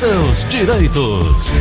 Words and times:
seus 0.00 0.48
direitos. 0.48 1.52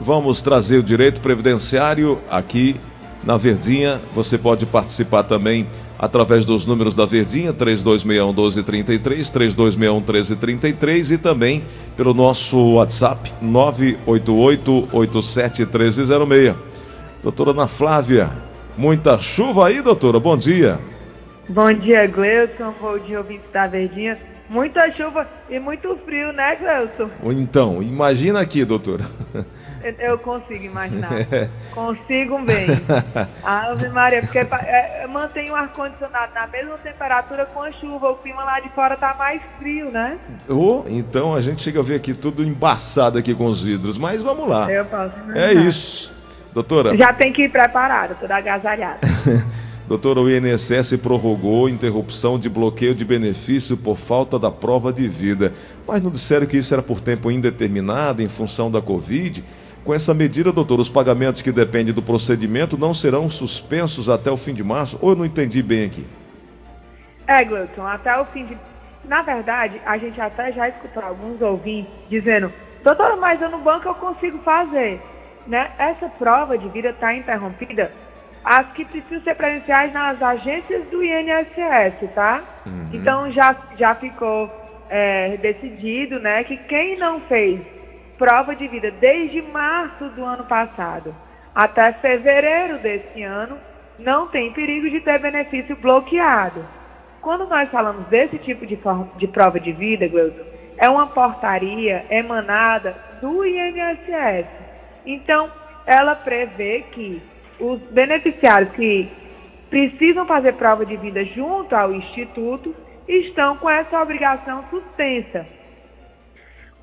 Vamos 0.00 0.40
trazer 0.40 0.78
o 0.78 0.82
direito 0.82 1.20
previdenciário 1.20 2.18
aqui 2.30 2.80
na 3.22 3.36
Verdinha. 3.36 4.00
Você 4.14 4.38
pode 4.38 4.64
participar 4.64 5.24
também 5.24 5.68
através 5.98 6.46
dos 6.46 6.64
números 6.64 6.94
da 6.94 7.04
Verdinha, 7.04 7.52
3261 7.52 8.28
1233, 8.28 9.28
3261 9.28 9.96
1333 9.96 11.10
e 11.10 11.18
também 11.18 11.62
pelo 11.98 12.14
nosso 12.14 12.76
WhatsApp 12.76 13.30
988 13.42 14.88
87 14.90 15.66
1306. 15.66 16.54
Doutora 17.22 17.50
Ana 17.50 17.66
Flávia, 17.66 18.30
muita 18.78 19.18
chuva 19.18 19.66
aí, 19.66 19.82
doutora? 19.82 20.18
Bom 20.18 20.34
dia. 20.34 20.95
Bom 21.48 21.72
dia, 21.72 22.06
Gleuton. 22.08 22.74
Bom 22.80 22.98
dia, 22.98 23.18
ouvintes 23.18 23.48
da 23.52 23.68
Verdinha. 23.68 24.18
Muita 24.48 24.90
chuva 24.92 25.26
e 25.48 25.58
muito 25.58 25.96
frio, 26.04 26.32
né, 26.32 26.56
Gleuton? 26.56 27.10
Então, 27.32 27.82
imagina 27.82 28.40
aqui, 28.40 28.64
doutora. 28.64 29.04
Eu 29.98 30.18
consigo 30.18 30.64
imaginar. 30.64 31.10
Consigo 31.72 32.38
bem. 32.42 32.66
Ave 33.44 33.88
Maria, 33.88 34.20
porque 34.20 34.38
é, 34.38 35.02
é, 35.02 35.06
mantém 35.06 35.48
o 35.50 35.54
ar-condicionado 35.54 36.34
na 36.34 36.46
mesma 36.48 36.76
temperatura 36.78 37.46
com 37.46 37.62
a 37.62 37.70
chuva. 37.72 38.10
O 38.10 38.16
clima 38.16 38.42
lá 38.42 38.58
de 38.58 38.68
fora 38.70 38.96
tá 38.96 39.14
mais 39.16 39.40
frio, 39.58 39.90
né? 39.92 40.18
Oh, 40.48 40.82
então 40.88 41.34
a 41.34 41.40
gente 41.40 41.62
chega 41.62 41.78
a 41.78 41.82
ver 41.84 41.96
aqui 41.96 42.14
tudo 42.14 42.42
embaçado 42.42 43.18
aqui 43.18 43.32
com 43.34 43.46
os 43.46 43.62
vidros. 43.62 43.96
Mas 43.96 44.22
vamos 44.22 44.48
lá. 44.48 44.70
Eu 44.72 44.84
posso 44.86 45.14
imaginar. 45.18 45.48
É 45.48 45.52
isso. 45.52 46.12
Doutora. 46.52 46.96
Já 46.96 47.12
tem 47.12 47.32
que 47.32 47.42
ir 47.42 47.50
preparado, 47.50 48.16
toda 48.18 48.36
agasalhada. 48.36 48.98
Doutora, 49.88 50.20
o 50.20 50.28
INSS 50.28 50.96
prorrogou 50.96 51.68
interrupção 51.68 52.36
de 52.40 52.48
bloqueio 52.48 52.92
de 52.92 53.04
benefício 53.04 53.76
por 53.76 53.96
falta 53.96 54.36
da 54.36 54.50
prova 54.50 54.92
de 54.92 55.06
vida. 55.06 55.52
Mas 55.86 56.02
não 56.02 56.10
disseram 56.10 56.44
que 56.44 56.56
isso 56.56 56.74
era 56.74 56.82
por 56.82 57.00
tempo 57.00 57.30
indeterminado 57.30 58.20
em 58.20 58.28
função 58.28 58.68
da 58.68 58.82
Covid? 58.82 59.44
Com 59.84 59.94
essa 59.94 60.12
medida, 60.12 60.50
doutor, 60.50 60.80
os 60.80 60.88
pagamentos 60.88 61.40
que 61.40 61.52
dependem 61.52 61.94
do 61.94 62.02
procedimento 62.02 62.76
não 62.76 62.92
serão 62.92 63.28
suspensos 63.28 64.08
até 64.08 64.28
o 64.28 64.36
fim 64.36 64.52
de 64.52 64.64
março? 64.64 64.98
Ou 65.00 65.10
eu 65.10 65.16
não 65.16 65.24
entendi 65.24 65.62
bem 65.62 65.84
aqui? 65.84 66.04
É, 67.24 67.44
Gleuton, 67.44 67.86
até 67.86 68.18
o 68.18 68.24
fim 68.26 68.44
de. 68.44 68.58
Na 69.04 69.22
verdade, 69.22 69.80
a 69.86 69.96
gente 69.98 70.20
até 70.20 70.50
já 70.50 70.68
escutou 70.68 71.00
alguns 71.00 71.40
ouvintes 71.40 71.92
dizendo: 72.10 72.52
doutor, 72.82 73.16
mas 73.18 73.40
eu 73.40 73.48
no 73.52 73.58
banco 73.58 73.86
eu 73.86 73.94
consigo 73.94 74.38
fazer. 74.38 75.00
Né? 75.46 75.70
Essa 75.78 76.08
prova 76.08 76.58
de 76.58 76.68
vida 76.70 76.88
está 76.88 77.14
interrompida 77.14 77.92
as 78.46 78.72
que 78.74 78.84
precisam 78.84 79.20
ser 79.22 79.34
presenciais 79.34 79.92
nas 79.92 80.22
agências 80.22 80.86
do 80.86 81.02
INSS, 81.02 82.08
tá? 82.14 82.44
Uhum. 82.64 82.90
Então 82.92 83.32
já, 83.32 83.56
já 83.76 83.92
ficou 83.96 84.48
é, 84.88 85.36
decidido, 85.38 86.20
né, 86.20 86.44
que 86.44 86.56
quem 86.56 86.96
não 86.96 87.20
fez 87.22 87.60
prova 88.16 88.54
de 88.54 88.68
vida 88.68 88.92
desde 88.92 89.42
março 89.42 90.08
do 90.10 90.24
ano 90.24 90.44
passado 90.44 91.12
até 91.52 91.92
fevereiro 91.94 92.78
desse 92.78 93.20
ano, 93.20 93.58
não 93.98 94.28
tem 94.28 94.52
perigo 94.52 94.88
de 94.90 95.00
ter 95.00 95.18
benefício 95.18 95.74
bloqueado. 95.74 96.64
Quando 97.20 97.48
nós 97.48 97.68
falamos 97.70 98.06
desse 98.06 98.38
tipo 98.38 98.64
de, 98.64 98.78
de 99.16 99.26
prova 99.26 99.58
de 99.58 99.72
vida, 99.72 100.06
Gleuton, 100.06 100.44
é 100.78 100.88
uma 100.88 101.08
portaria 101.08 102.04
emanada 102.10 102.94
do 103.20 103.44
INSS. 103.44 104.46
Então, 105.04 105.50
ela 105.86 106.14
prevê 106.14 106.84
que 106.92 107.22
os 107.60 107.80
beneficiários 107.90 108.72
que 108.72 109.08
precisam 109.70 110.26
fazer 110.26 110.54
prova 110.54 110.84
de 110.84 110.96
vida 110.96 111.24
junto 111.24 111.74
ao 111.74 111.92
Instituto 111.92 112.74
estão 113.08 113.56
com 113.56 113.68
essa 113.68 114.00
obrigação 114.00 114.64
suspensa 114.70 115.46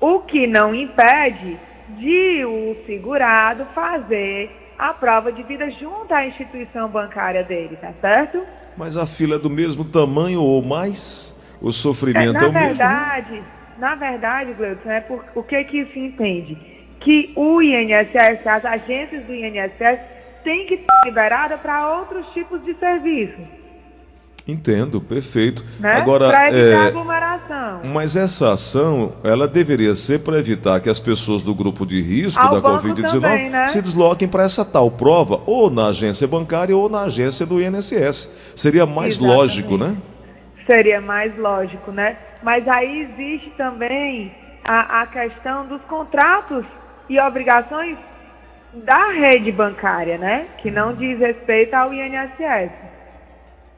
o 0.00 0.20
que 0.20 0.46
não 0.46 0.74
impede 0.74 1.58
de 1.98 2.44
o 2.44 2.76
segurado 2.86 3.64
fazer 3.74 4.50
a 4.78 4.92
prova 4.92 5.32
de 5.32 5.42
vida 5.42 5.70
junto 5.70 6.12
à 6.12 6.26
instituição 6.26 6.88
bancária 6.88 7.42
dele, 7.42 7.76
tá 7.76 7.92
certo? 8.00 8.42
Mas 8.76 8.96
a 8.96 9.06
fila 9.06 9.36
é 9.36 9.38
do 9.38 9.48
mesmo 9.48 9.84
tamanho 9.84 10.42
ou 10.42 10.62
mais? 10.62 11.34
O 11.62 11.72
sofrimento 11.72 12.42
é, 12.42 12.44
é 12.44 12.48
o 12.48 12.52
verdade, 12.52 13.32
mesmo? 13.32 13.46
Na 13.78 13.94
verdade, 13.94 14.52
Gleudson, 14.52 14.90
é 14.90 15.00
por, 15.00 15.24
o 15.34 15.42
que 15.42 15.64
que 15.64 15.78
isso 15.78 15.98
entende? 15.98 16.56
Que 17.00 17.32
o 17.34 17.62
INSS, 17.62 18.46
as 18.46 18.64
agências 18.64 19.24
do 19.24 19.34
INSS, 19.34 20.00
têm 20.44 20.66
que 20.66 20.74
estar 20.74 21.04
liberadas 21.04 21.60
para 21.60 21.98
outros 21.98 22.26
tipos 22.32 22.62
de 22.64 22.74
serviços. 22.74 23.64
Entendo, 24.46 25.00
perfeito. 25.00 25.64
Né? 25.80 25.92
Agora, 25.96 26.28
para 26.28 26.48
evitar 26.50 26.84
é... 26.84 26.88
aglomeração. 26.88 27.80
Mas 27.84 28.14
essa 28.14 28.52
ação, 28.52 29.14
ela 29.24 29.48
deveria 29.48 29.94
ser 29.94 30.20
para 30.20 30.38
evitar 30.38 30.80
que 30.80 30.90
as 30.90 31.00
pessoas 31.00 31.42
do 31.42 31.54
grupo 31.54 31.86
de 31.86 32.02
risco 32.02 32.42
Ao 32.42 32.60
da 32.60 32.70
Covid-19 32.70 33.50
né? 33.50 33.66
se 33.66 33.80
desloquem 33.80 34.28
para 34.28 34.42
essa 34.42 34.62
tal 34.62 34.90
prova, 34.90 35.40
ou 35.46 35.70
na 35.70 35.88
agência 35.88 36.28
bancária 36.28 36.76
ou 36.76 36.90
na 36.90 37.04
agência 37.04 37.46
do 37.46 37.58
INSS. 37.58 38.52
Seria 38.54 38.84
mais 38.84 39.14
Exatamente. 39.14 39.36
lógico, 39.38 39.78
né? 39.78 39.96
Seria 40.70 41.00
mais 41.00 41.36
lógico, 41.38 41.90
né? 41.90 42.18
Mas 42.42 42.68
aí 42.68 43.00
existe 43.00 43.50
também 43.56 44.30
a, 44.62 45.00
a 45.02 45.06
questão 45.06 45.66
dos 45.66 45.80
contratos 45.84 46.66
e 47.08 47.18
obrigações 47.18 47.96
da 48.82 49.10
rede 49.10 49.52
bancária, 49.52 50.18
né? 50.18 50.48
Que 50.58 50.70
não 50.70 50.94
diz 50.94 51.18
respeito 51.18 51.74
ao 51.74 51.92
INSS. 51.92 52.72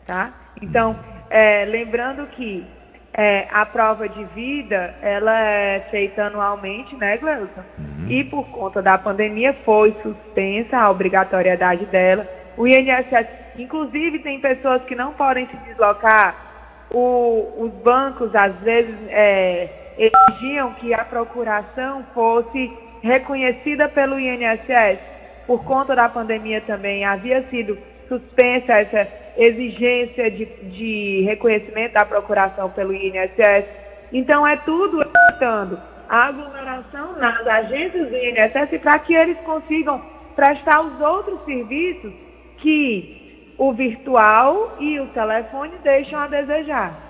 Tá? 0.06 0.32
Então, 0.62 0.96
é, 1.28 1.64
lembrando 1.64 2.26
que 2.28 2.64
é, 3.12 3.46
a 3.50 3.64
prova 3.66 4.08
de 4.08 4.24
vida, 4.26 4.94
ela 5.02 5.38
é 5.40 5.80
feita 5.90 6.24
anualmente, 6.24 6.94
né, 6.96 7.16
Gleuton? 7.16 7.62
Uhum. 7.78 8.06
E 8.08 8.24
por 8.24 8.46
conta 8.48 8.82
da 8.82 8.96
pandemia 8.98 9.54
foi 9.64 9.94
suspensa 10.02 10.76
a 10.76 10.90
obrigatoriedade 10.90 11.86
dela. 11.86 12.26
O 12.56 12.66
INSS, 12.66 13.26
inclusive, 13.58 14.20
tem 14.20 14.40
pessoas 14.40 14.82
que 14.84 14.94
não 14.94 15.12
podem 15.12 15.46
se 15.46 15.56
deslocar. 15.68 16.34
O, 16.90 17.64
os 17.64 17.72
bancos, 17.82 18.34
às 18.34 18.54
vezes, 18.60 18.94
é, 19.08 19.68
exigiam 19.98 20.72
que 20.74 20.94
a 20.94 21.04
procuração 21.04 22.04
fosse 22.14 22.85
reconhecida 23.02 23.88
pelo 23.88 24.18
INSS. 24.18 24.98
Por 25.46 25.64
conta 25.64 25.94
da 25.94 26.08
pandemia 26.08 26.60
também 26.60 27.04
havia 27.04 27.42
sido 27.48 27.78
suspensa 28.08 28.72
essa 28.72 29.08
exigência 29.36 30.30
de, 30.30 30.46
de 30.46 31.22
reconhecimento 31.26 31.92
da 31.92 32.04
procuração 32.04 32.70
pelo 32.70 32.94
INSS. 32.94 33.66
Então, 34.12 34.46
é 34.46 34.56
tudo 34.56 35.02
evitando 35.02 35.78
a 36.08 36.26
aglomeração 36.26 37.18
nas 37.18 37.46
agências 37.46 38.08
do 38.08 38.16
INSS 38.16 38.80
para 38.80 38.98
que 38.98 39.14
eles 39.14 39.38
consigam 39.38 40.00
prestar 40.34 40.80
os 40.82 41.00
outros 41.00 41.44
serviços 41.44 42.12
que 42.58 43.54
o 43.58 43.72
virtual 43.72 44.76
e 44.78 45.00
o 45.00 45.06
telefone 45.08 45.72
deixam 45.82 46.18
a 46.18 46.26
desejar. 46.26 47.06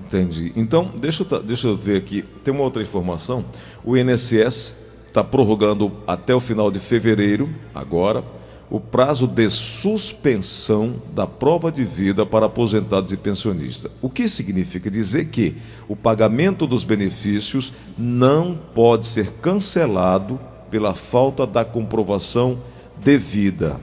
Entendi. 0.00 0.52
Então, 0.54 0.90
deixa 0.98 1.22
eu, 1.22 1.42
deixa 1.42 1.68
eu 1.68 1.76
ver 1.76 1.96
aqui. 1.96 2.22
Tem 2.44 2.52
uma 2.52 2.62
outra 2.62 2.82
informação. 2.82 3.44
O 3.84 3.96
INSS 3.96 4.85
está 5.16 5.24
prorrogando 5.24 5.90
até 6.06 6.34
o 6.34 6.40
final 6.40 6.70
de 6.70 6.78
fevereiro, 6.78 7.48
agora, 7.74 8.22
o 8.68 8.78
prazo 8.78 9.26
de 9.26 9.48
suspensão 9.48 10.96
da 11.14 11.26
prova 11.26 11.72
de 11.72 11.84
vida 11.84 12.26
para 12.26 12.44
aposentados 12.44 13.12
e 13.12 13.16
pensionistas. 13.16 13.90
O 14.02 14.10
que 14.10 14.28
significa 14.28 14.90
dizer 14.90 15.28
que 15.28 15.54
o 15.88 15.96
pagamento 15.96 16.66
dos 16.66 16.84
benefícios 16.84 17.72
não 17.96 18.58
pode 18.74 19.06
ser 19.06 19.32
cancelado 19.40 20.38
pela 20.70 20.92
falta 20.92 21.46
da 21.46 21.64
comprovação 21.64 22.58
devida. 23.02 23.80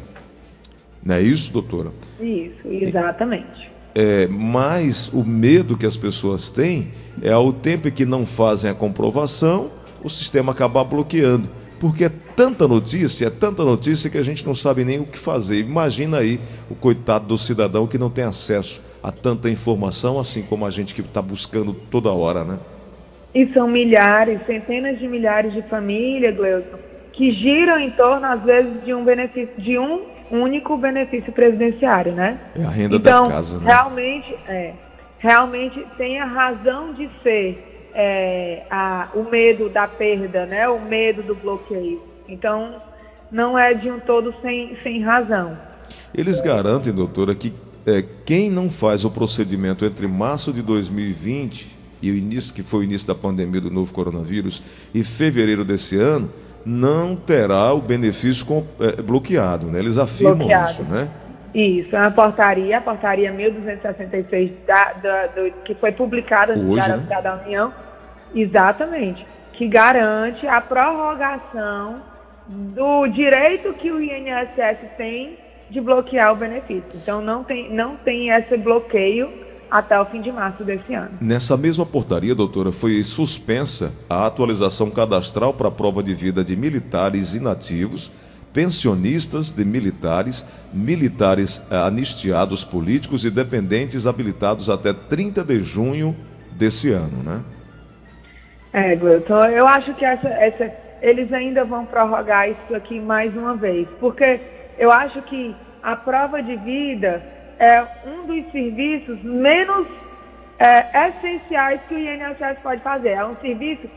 Não 1.04 1.16
é 1.16 1.22
isso, 1.24 1.52
doutora? 1.52 1.92
Isso, 2.22 2.68
exatamente. 2.68 3.72
É, 3.96 4.28
mas 4.28 5.12
o 5.12 5.24
medo 5.24 5.78
que 5.78 5.86
as 5.88 5.98
pessoas 5.98 6.52
têm 6.52 6.90
é 7.24 7.32
ao 7.32 7.52
tempo 7.52 7.90
que 7.90 8.06
não 8.06 8.24
fazem 8.24 8.70
a 8.70 8.74
comprovação, 8.76 9.72
o 10.04 10.10
sistema 10.10 10.52
acabar 10.52 10.84
bloqueando 10.84 11.50
porque 11.84 12.06
é 12.06 12.12
tanta 12.34 12.66
notícia, 12.66 13.28
é 13.28 13.30
tanta 13.30 13.62
notícia 13.66 14.10
que 14.10 14.18
a 14.18 14.22
gente 14.22 14.46
não 14.46 14.54
sabe 14.54 14.86
nem 14.86 15.02
o 15.02 15.06
que 15.06 15.20
fazer. 15.20 15.60
Imagina 15.60 16.20
aí 16.20 16.40
o 16.70 16.76
coitado 16.76 17.26
do 17.26 17.38
cidadão 17.38 17.86
que 17.86 17.98
não 17.98 18.10
tem 18.10 18.24
acesso 18.24 18.82
a 19.04 19.12
tanta 19.12 19.50
informação, 19.50 20.18
assim 20.18 20.44
como 20.44 20.66
a 20.66 20.70
gente 20.70 20.96
que 20.96 21.02
está 21.02 21.22
buscando 21.22 21.74
toda 21.74 22.10
hora, 22.10 22.46
né? 22.46 22.58
E 23.36 23.52
são 23.52 23.68
milhares, 23.68 24.40
centenas 24.46 24.98
de 24.98 25.10
milhares 25.10 25.52
de 25.52 25.62
famílias, 25.64 26.34
Gleuton, 26.38 26.78
que 27.12 27.34
giram 27.34 27.78
em 27.78 27.92
torno, 27.92 28.28
às 28.28 28.42
vezes, 28.44 28.82
de 28.86 28.94
um 28.94 29.04
benefício, 29.04 29.54
de 29.58 29.78
um 29.78 30.04
único 30.32 30.78
benefício 30.78 31.34
presidenciário, 31.34 32.14
né? 32.14 32.40
É 32.56 32.64
a 32.64 32.70
renda 32.70 32.96
então, 32.96 33.24
da 33.24 33.30
casa, 33.30 33.60
né? 33.60 33.66
Realmente, 33.66 34.34
é, 34.48 34.74
realmente 35.20 35.86
tem 35.98 36.18
a 36.22 36.26
razão 36.26 36.94
de 36.94 37.10
ser 37.22 37.73
é, 37.94 38.64
a, 38.70 39.10
o 39.14 39.24
medo 39.24 39.70
da 39.70 39.88
perda, 39.88 40.46
né? 40.46 40.68
o 40.68 40.80
medo 40.80 41.24
do 41.24 41.36
bloqueio. 41.36 42.02
Então, 42.28 42.82
não 43.32 43.58
é 43.58 43.74
de 43.74 43.90
um 43.90 44.00
todo 44.00 44.34
sem, 44.42 44.78
sem 44.84 45.02
razão. 45.02 45.58
Eles 46.14 46.42
garantem, 46.42 46.94
doutora, 46.94 47.36
que 47.36 47.54
é, 47.86 48.04
quem 48.26 48.50
não 48.50 48.70
faz 48.70 49.04
o 49.04 49.12
procedimento 49.12 49.86
entre 49.86 50.08
março 50.08 50.54
de 50.54 50.62
2020 50.62 51.76
e 52.02 52.12
o 52.12 52.16
início, 52.16 52.54
que 52.54 52.64
foi 52.64 52.82
o 52.82 52.84
início 52.84 53.08
da 53.08 53.16
pandemia 53.16 53.62
do 53.62 53.72
novo 53.72 53.94
coronavírus, 53.94 54.62
e 54.94 55.04
fevereiro 55.04 55.64
desse 55.64 55.98
ano, 55.98 56.30
não 56.66 57.16
terá 57.16 57.74
o 57.74 57.82
benefício 57.82 58.46
com, 58.46 58.66
é, 58.80 59.02
bloqueado, 59.02 59.68
né? 59.68 59.80
Eles 59.80 59.98
afirmam 59.98 60.38
bloqueado. 60.40 60.72
isso, 60.72 60.84
né? 60.84 61.10
Isso, 61.54 61.96
é 61.96 62.00
uma 62.00 62.12
portaria, 62.12 62.78
a 62.78 62.82
portaria 62.82 63.32
1266, 63.32 64.52
da, 64.66 64.94
da, 64.94 65.28
do, 65.28 65.52
que 65.64 65.76
foi 65.76 65.92
publicada 65.92 66.56
no 66.56 66.74
Diário 66.74 66.98
né? 66.98 67.22
da 67.22 67.36
União, 67.36 67.74
exatamente, 68.34 69.26
que 69.54 69.68
garante 69.68 70.48
a 70.48 70.60
prorrogação 70.60 72.02
do 72.48 73.08
direito 73.08 73.74
que 73.74 73.92
o 73.92 74.02
INSS 74.02 74.80
tem 74.98 75.38
de 75.70 75.80
bloquear 75.80 76.34
o 76.34 76.36
benefício. 76.36 76.90
Então 76.96 77.22
não 77.22 77.44
tem, 77.44 77.74
não 77.74 77.98
tem 77.98 78.30
esse 78.30 78.58
bloqueio 78.58 79.32
até 79.70 80.00
o 80.00 80.06
fim 80.06 80.22
de 80.22 80.32
março 80.32 80.64
desse 80.64 80.94
ano. 80.94 81.18
Nessa 81.20 81.58
mesma 81.58 81.86
portaria, 81.86 82.36
doutora, 82.36 82.72
foi 82.72 83.04
suspensa 83.04 83.92
a 84.08 84.28
atualização 84.28 84.92
cadastral 84.92 85.52
para 85.54 85.70
a 85.70 85.72
prova 85.72 86.04
de 86.04 86.14
vida 86.14 86.44
de 86.44 86.56
militares 86.56 87.34
inativos, 87.34 88.12
pensionistas 88.54 89.52
de 89.52 89.66
militares, 89.66 90.48
militares 90.72 91.66
eh, 91.72 91.76
anistiados 91.76 92.64
políticos 92.64 93.26
e 93.26 93.32
dependentes 93.32 94.06
habilitados 94.06 94.70
até 94.70 94.94
30 94.94 95.44
de 95.44 95.60
junho 95.60 96.16
desse 96.52 96.92
ano, 96.92 97.24
né? 97.24 97.42
É, 98.72 98.96
Gleuton, 98.96 99.46
eu 99.48 99.68
acho 99.68 99.94
que 99.96 100.06
essa, 100.06 100.28
essa, 100.30 100.72
eles 101.02 101.32
ainda 101.34 101.64
vão 101.64 101.86
prorrogar 101.86 102.50
isso 102.50 102.76
aqui 102.76 103.00
mais 103.00 103.36
uma 103.36 103.56
vez, 103.56 103.88
porque 104.00 104.40
eu 104.78 104.92
acho 104.92 105.22
que 105.24 105.56
a 105.82 105.96
prova 105.96 106.42
de 106.42 106.56
vida 106.58 107.22
é 107.60 107.86
um 108.08 108.26
dos 108.26 108.52
serviços 108.52 109.22
menos 109.24 109.88
é, 110.60 111.10
essenciais 111.10 111.82
que 111.88 111.94
o 111.94 112.00
INSS 112.00 112.60
pode 112.62 112.82
fazer. 112.82 113.10
É 113.10 113.26
um 113.26 113.36
serviço 113.38 113.88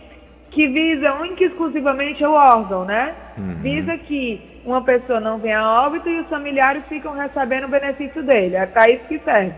que 0.51 0.67
visa 0.67 1.15
única 1.15 1.45
e 1.45 1.47
exclusivamente 1.47 2.25
o 2.25 2.33
órgão, 2.33 2.85
né? 2.85 3.15
Uhum. 3.37 3.55
Visa 3.57 3.97
que 3.99 4.63
uma 4.65 4.83
pessoa 4.83 5.21
não 5.21 5.39
venha 5.39 5.61
a 5.61 5.87
óbito 5.87 6.09
e 6.09 6.21
os 6.21 6.29
familiares 6.29 6.85
ficam 6.89 7.13
recebendo 7.13 7.65
o 7.65 7.69
benefício 7.69 8.23
dele. 8.23 8.57
É 8.57 8.67
para 8.67 8.91
isso 8.91 9.05
que 9.07 9.19
serve. 9.21 9.55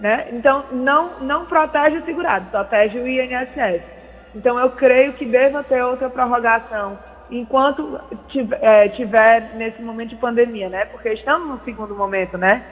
Né? 0.00 0.26
Então, 0.32 0.64
não, 0.72 1.20
não 1.20 1.46
protege 1.46 1.98
o 1.98 2.04
segurado, 2.04 2.50
protege 2.50 2.98
o 2.98 3.06
INSS. 3.06 3.82
Então, 4.34 4.58
eu 4.58 4.70
creio 4.70 5.12
que 5.12 5.24
deva 5.24 5.62
ter 5.62 5.82
outra 5.82 6.10
prorrogação 6.10 6.98
enquanto 7.30 8.00
tiver, 8.28 8.58
é, 8.62 8.88
tiver 8.88 9.54
nesse 9.54 9.80
momento 9.80 10.10
de 10.10 10.16
pandemia, 10.16 10.68
né? 10.68 10.84
Porque 10.86 11.10
estamos 11.10 11.48
no 11.48 11.64
segundo 11.64 11.94
momento, 11.94 12.36
né? 12.36 12.62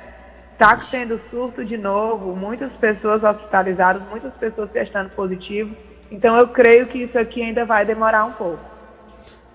Está 0.53 0.79
tendo 0.91 1.19
surto 1.31 1.65
de 1.65 1.79
novo, 1.79 2.37
muitas 2.37 2.71
pessoas 2.75 3.25
hospitalizadas, 3.25 4.03
muitas 4.11 4.35
pessoas 4.35 4.71
testando 4.71 5.11
positivo. 5.11 5.75
Então 6.11 6.37
eu 6.37 6.49
creio 6.49 6.87
que 6.87 6.99
isso 6.99 7.19
aqui 7.19 7.43
ainda 7.43 7.65
vai 7.65 7.85
demorar 7.85 8.25
um 8.25 8.33
pouco. 8.33 8.65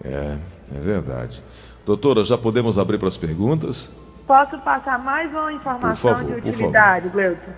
É, 0.04 0.38
é 0.76 0.80
verdade. 0.80 1.44
Doutora, 1.86 2.24
já 2.24 2.38
podemos 2.38 2.80
abrir 2.80 2.98
para 2.98 3.08
as 3.08 3.18
perguntas? 3.18 3.94
Posso 4.26 4.58
passar 4.60 4.98
mais 4.98 5.32
uma 5.32 5.54
informação 5.54 6.16
favor, 6.16 6.42
de 6.42 6.50
utilidade, 6.50 7.10
Gleuton? 7.10 7.52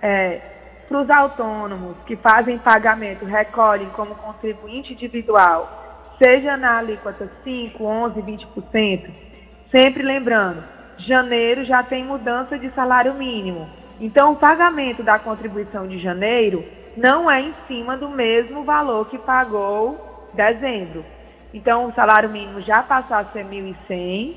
É, 0.00 0.40
para 0.88 1.02
os 1.02 1.10
autônomos 1.10 1.96
que 2.06 2.16
fazem 2.16 2.58
pagamento, 2.58 3.24
recolhem 3.24 3.88
como 3.90 4.14
contribuinte 4.14 4.92
individual, 4.92 6.14
seja 6.22 6.56
na 6.56 6.78
alíquota 6.78 7.30
5, 7.44 7.84
11, 7.84 8.22
20%, 8.22 9.10
sempre 9.70 10.02
lembrando, 10.02 10.62
janeiro 10.98 11.64
já 11.64 11.82
tem 11.82 12.04
mudança 12.04 12.58
de 12.58 12.70
salário 12.70 13.14
mínimo. 13.14 13.68
Então, 14.00 14.32
o 14.32 14.36
pagamento 14.36 15.02
da 15.02 15.18
contribuição 15.18 15.86
de 15.86 15.98
janeiro 15.98 16.64
não 16.96 17.30
é 17.30 17.40
em 17.40 17.54
cima 17.66 17.96
do 17.96 18.08
mesmo 18.08 18.64
valor 18.64 19.08
que 19.08 19.18
pagou 19.18 20.30
dezembro. 20.34 21.04
Então, 21.52 21.86
o 21.86 21.94
salário 21.94 22.28
mínimo 22.28 22.60
já 22.62 22.82
passou 22.82 23.16
a 23.16 23.24
ser 23.26 23.44
1.100, 23.44 24.34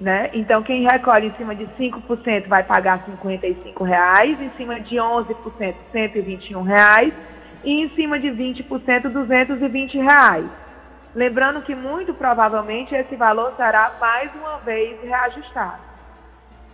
né? 0.00 0.30
Então, 0.32 0.62
quem 0.62 0.86
recolhe 0.88 1.28
em 1.28 1.34
cima 1.34 1.54
de 1.54 1.66
5% 1.78 2.48
vai 2.48 2.62
pagar 2.62 3.04
R$ 3.06 3.84
reais, 3.84 4.40
em 4.40 4.50
cima 4.56 4.80
de 4.80 4.96
11%, 4.96 5.74
R$ 5.92 6.62
reais, 6.64 7.12
e 7.64 7.82
em 7.82 7.88
cima 7.90 8.18
de 8.18 8.28
20%, 8.28 8.68
R$ 8.68 10.02
reais. 10.02 10.46
Lembrando 11.14 11.62
que 11.62 11.74
muito 11.74 12.12
provavelmente 12.14 12.94
esse 12.94 13.16
valor 13.16 13.54
será 13.56 13.92
mais 14.00 14.30
uma 14.34 14.58
vez 14.58 15.00
reajustado 15.02 15.86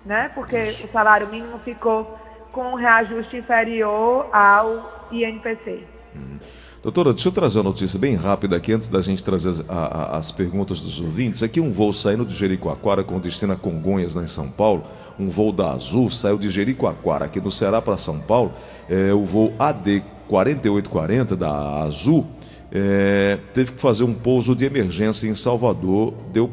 né? 0.05 0.31
Porque 0.35 0.57
o 0.57 0.89
salário 0.89 1.29
mínimo 1.29 1.59
ficou 1.61 2.19
com 2.53 2.73
um 2.73 2.75
reajuste 2.75 3.37
inferior 3.37 4.29
ao 4.33 5.09
INPC. 5.11 5.85
Hum. 6.15 6.39
Doutora, 6.83 7.13
deixa 7.13 7.29
eu 7.29 7.33
trazer 7.33 7.59
uma 7.59 7.65
notícia 7.71 7.97
bem 7.97 8.17
rápida 8.17 8.57
aqui, 8.57 8.73
antes 8.73 8.89
da 8.89 9.01
gente 9.01 9.23
trazer 9.23 9.51
as, 9.51 9.71
a, 9.71 10.17
as 10.19 10.33
perguntas 10.33 10.81
dos 10.81 11.01
ouvintes. 11.01 11.41
Aqui 11.41 11.61
um 11.61 11.71
voo 11.71 11.93
saindo 11.93 12.25
de 12.25 12.35
Jericoacoara 12.35 13.05
com 13.05 13.21
destino 13.21 13.53
a 13.53 13.57
Congonhas, 13.57 14.17
lá 14.17 14.23
em 14.23 14.27
São 14.27 14.49
Paulo. 14.49 14.83
Um 15.17 15.29
voo 15.29 15.53
da 15.53 15.73
Azul 15.73 16.11
saiu 16.11 16.37
de 16.37 16.51
Jericoacoara, 16.51 17.27
aqui 17.27 17.41
no 17.41 17.53
Ceará, 17.53 17.81
para 17.81 17.97
São 17.97 18.19
Paulo. 18.19 18.53
É, 18.91 19.13
o 19.13 19.25
voo 19.25 19.53
AD 19.61 20.03
4840 20.29 21.37
da 21.37 21.83
Azul 21.85 22.27
é, 22.73 23.39
teve 23.55 23.73
que 23.73 23.81
fazer 23.81 24.03
um 24.03 24.15
pouso 24.15 24.57
de 24.57 24.65
emergência 24.65 25.29
em 25.29 25.35
Salvador. 25.35 26.13
Deu 26.33 26.51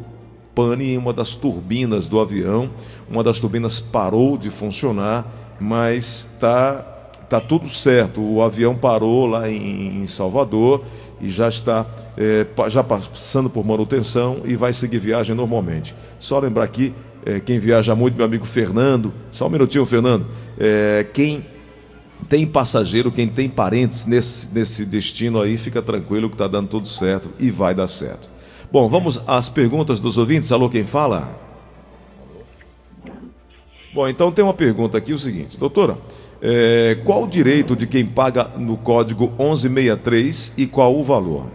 pane 0.54 0.94
em 0.94 0.98
uma 0.98 1.14
das 1.14 1.34
turbinas 1.34 2.08
do 2.08 2.20
avião. 2.20 2.70
Uma 3.10 3.24
das 3.24 3.40
turbinas 3.40 3.80
parou 3.80 4.38
de 4.38 4.50
funcionar, 4.50 5.26
mas 5.60 6.28
tá 6.40 6.86
tá 7.30 7.40
tudo 7.40 7.70
certo. 7.70 8.20
O 8.22 8.42
avião 8.42 8.76
parou 8.76 9.28
lá 9.28 9.50
em, 9.50 10.02
em 10.02 10.08
Salvador 10.08 10.84
e 11.22 11.30
já 11.30 11.48
está 11.48 11.86
é, 12.18 12.46
já 12.68 12.84
passando 12.84 13.50
por 13.50 13.64
manutenção 13.64 14.42
e 14.44 14.56
vai 14.56 14.74
seguir 14.74 14.98
viagem 15.00 15.36
normalmente. 15.36 15.94
Só 16.18 16.40
lembrar 16.40 16.64
aqui, 16.64 16.94
é, 17.26 17.40
quem 17.40 17.60
viaja 17.60 17.96
muito, 17.96 18.16
meu 18.16 18.26
amigo 18.26 18.46
Fernando, 18.46 19.14
só 19.30 19.46
um 19.46 19.50
minutinho, 19.50 19.86
Fernando, 19.86 20.26
é, 20.58 21.06
quem 21.14 21.46
tem 22.28 22.46
passageiro, 22.46 23.12
quem 23.12 23.28
tem 23.28 23.48
parentes 23.48 24.06
nesse, 24.06 24.54
nesse 24.54 24.86
destino 24.86 25.40
aí, 25.40 25.56
fica 25.56 25.82
tranquilo 25.82 26.30
que 26.30 26.36
está 26.36 26.48
dando 26.48 26.68
tudo 26.68 26.88
certo 26.88 27.30
e 27.40 27.52
vai 27.52 27.76
dar 27.76 27.88
certo. 27.88 28.30
Bom, 28.72 28.90
vamos 28.90 29.22
às 29.26 29.50
perguntas 29.50 30.02
dos 30.02 30.18
ouvintes. 30.18 30.52
Alô, 30.52 30.70
quem 30.70 30.86
fala? 30.86 31.49
Bom, 33.92 34.08
então 34.08 34.32
tem 34.32 34.44
uma 34.44 34.54
pergunta 34.54 34.98
aqui, 34.98 35.14
o 35.14 35.18
seguinte, 35.18 35.60
doutora, 35.60 35.98
é, 36.42 37.00
qual 37.04 37.24
o 37.24 37.28
direito 37.28 37.76
de 37.76 37.88
quem 37.88 38.06
paga 38.06 38.44
no 38.44 38.78
código 38.78 39.26
1163 39.30 40.54
e 40.58 40.68
qual 40.68 40.96
o 40.96 41.04
valor? 41.04 41.48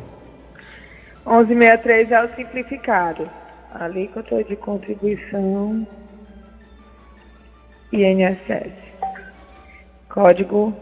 1163 1.27 2.11
é 2.11 2.25
o 2.25 2.35
simplificado. 2.35 3.31
Alíquota 3.73 4.43
de 4.45 4.57
contribuição 4.57 5.87
INSS. 7.93 8.73
Código 10.09 10.75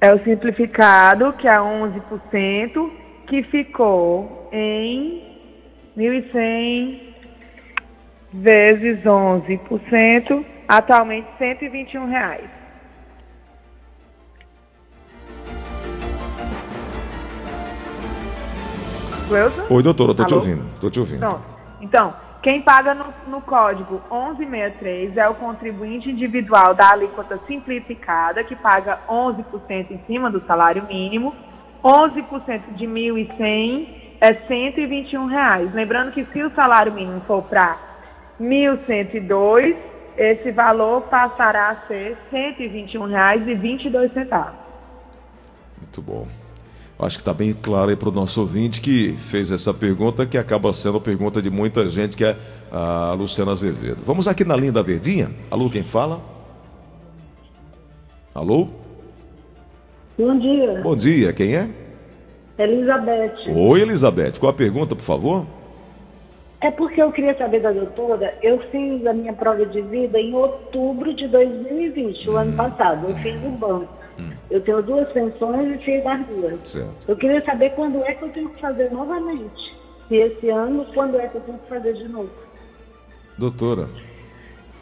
é 0.00 0.12
o 0.12 0.22
simplificado, 0.22 1.32
que 1.34 1.48
é 1.48 1.56
11%, 1.58 2.90
que 3.26 3.42
ficou 3.44 4.48
em 4.52 5.22
1.100 5.96 7.11
vezes 8.32 9.02
11%, 9.04 10.44
atualmente 10.66 11.28
121 11.38 12.06
reais. 12.06 12.48
Wilson? 19.30 19.62
Oi, 19.70 19.82
doutora, 19.82 20.10
estou 20.12 20.26
te 20.26 20.34
ouvindo. 20.34 20.64
Estou 20.74 20.90
te 20.90 21.00
ouvindo. 21.00 21.20
Pronto. 21.20 21.42
Então, 21.80 22.14
quem 22.42 22.60
paga 22.60 22.94
no, 22.94 23.06
no, 23.28 23.40
código 23.40 24.02
1163 24.10 25.16
é 25.16 25.28
o 25.28 25.34
contribuinte 25.34 26.10
individual 26.10 26.74
da 26.74 26.90
alíquota 26.90 27.38
simplificada, 27.46 28.44
que 28.44 28.56
paga 28.56 29.00
11% 29.08 29.90
em 29.90 30.00
cima 30.06 30.30
do 30.30 30.44
salário 30.46 30.84
mínimo, 30.86 31.34
11% 31.82 32.74
de 32.76 32.86
1.100 32.86 33.88
é 34.20 34.34
121 34.34 35.26
reais. 35.26 35.72
Lembrando 35.72 36.12
que 36.12 36.24
se 36.24 36.42
o 36.42 36.50
salário 36.54 36.92
mínimo 36.92 37.20
for 37.26 37.42
para 37.42 37.91
1.102, 38.42 39.76
esse 40.16 40.50
valor 40.50 41.02
passará 41.02 41.70
a 41.70 41.86
ser 41.86 42.18
R$ 42.32 42.54
121,22. 42.58 44.50
Muito 45.80 46.02
bom. 46.02 46.26
Acho 46.98 47.16
que 47.16 47.22
está 47.22 47.32
bem 47.34 47.52
claro 47.52 47.90
aí 47.90 47.96
para 47.96 48.08
o 48.08 48.12
nosso 48.12 48.40
ouvinte 48.40 48.80
que 48.80 49.16
fez 49.16 49.50
essa 49.50 49.72
pergunta, 49.74 50.26
que 50.26 50.38
acaba 50.38 50.72
sendo 50.72 50.98
a 50.98 51.00
pergunta 51.00 51.42
de 51.42 51.50
muita 51.50 51.88
gente, 51.90 52.16
que 52.16 52.24
é 52.24 52.36
a 52.70 53.14
Luciana 53.14 53.52
Azevedo. 53.52 54.02
Vamos 54.04 54.28
aqui 54.28 54.44
na 54.44 54.54
linha 54.54 54.72
da 54.72 54.82
Verdinha. 54.82 55.30
Alô, 55.50 55.68
quem 55.68 55.82
fala? 55.82 56.20
Alô? 58.34 58.68
Bom 60.16 60.38
dia. 60.38 60.80
Bom 60.82 60.94
dia, 60.94 61.32
quem 61.32 61.56
é? 61.56 61.68
Elizabeth. 62.58 63.48
Oi, 63.48 63.80
Elizabeth. 63.80 64.38
Qual 64.38 64.50
a 64.50 64.54
pergunta, 64.54 64.94
por 64.94 65.02
favor? 65.02 65.46
É 66.62 66.70
porque 66.70 67.02
eu 67.02 67.10
queria 67.10 67.34
saber 67.36 67.60
da 67.60 67.72
doutora, 67.72 68.32
eu 68.40 68.58
fiz 68.70 69.04
a 69.04 69.12
minha 69.12 69.32
prova 69.32 69.66
de 69.66 69.80
vida 69.82 70.18
em 70.20 70.32
outubro 70.32 71.12
de 71.12 71.26
2020, 71.26 72.30
o 72.30 72.36
ano 72.36 72.52
passado, 72.52 73.08
eu 73.08 73.16
fiz 73.16 73.40
no 73.42 73.50
banco. 73.50 73.88
Eu 74.48 74.60
tenho 74.60 74.80
duas 74.82 75.10
pensões 75.10 75.74
e 75.74 75.84
fiz 75.84 76.06
as 76.06 76.24
duas. 76.26 76.68
Certo. 76.68 76.94
Eu 77.08 77.16
queria 77.16 77.42
saber 77.44 77.70
quando 77.70 78.04
é 78.04 78.14
que 78.14 78.22
eu 78.22 78.28
tenho 78.28 78.48
que 78.50 78.60
fazer 78.60 78.92
novamente. 78.92 79.74
Se 80.06 80.14
esse 80.16 80.48
ano, 80.50 80.86
quando 80.94 81.18
é 81.18 81.26
que 81.26 81.36
eu 81.36 81.40
tenho 81.40 81.58
que 81.58 81.68
fazer 81.68 81.94
de 81.94 82.08
novo. 82.08 82.30
Doutora, 83.36 83.88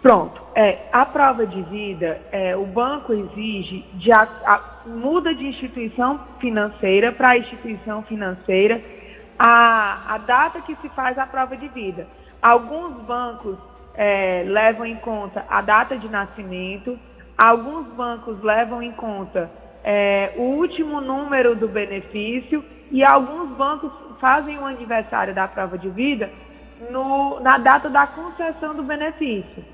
Pronto. 0.03 0.41
É, 0.55 0.79
a 0.93 1.05
prova 1.05 1.47
de 1.47 1.61
vida, 1.63 2.21
é, 2.33 2.57
o 2.57 2.65
banco 2.65 3.13
exige, 3.13 3.85
de 3.95 4.11
a- 4.11 4.27
a- 4.47 4.83
muda 4.87 5.35
de 5.35 5.47
instituição 5.47 6.19
financeira 6.41 7.13
para 7.13 7.37
instituição 7.37 8.03
financeira 8.05 8.81
a, 9.43 10.15
a 10.15 10.19
data 10.19 10.61
que 10.61 10.77
se 10.77 10.89
faz 10.91 11.17
a 11.17 11.27
prova 11.27 11.57
de 11.57 11.67
vida. 11.69 12.07
Alguns 12.43 12.93
bancos 13.07 13.57
é, 13.95 14.45
levam 14.47 14.85
em 14.85 14.97
conta 14.97 15.47
a 15.49 15.63
data 15.63 15.97
de 15.97 16.09
nascimento, 16.11 16.99
alguns 17.39 17.87
bancos 17.95 18.43
levam 18.43 18.83
em 18.83 18.93
conta 18.93 19.51
é, 19.83 20.35
o 20.37 20.43
último 20.43 21.01
número 21.01 21.57
do 21.57 21.67
benefício 21.67 22.63
e 22.91 23.03
alguns 23.03 23.49
bancos 23.57 23.91
fazem 24.21 24.59
o 24.59 24.67
aniversário 24.67 25.35
da 25.35 25.49
prova 25.49 25.79
de 25.79 25.89
vida 25.89 26.31
no- 26.91 27.41
na 27.41 27.57
data 27.57 27.89
da 27.89 28.07
concessão 28.07 28.75
do 28.75 28.83
benefício. 28.83 29.65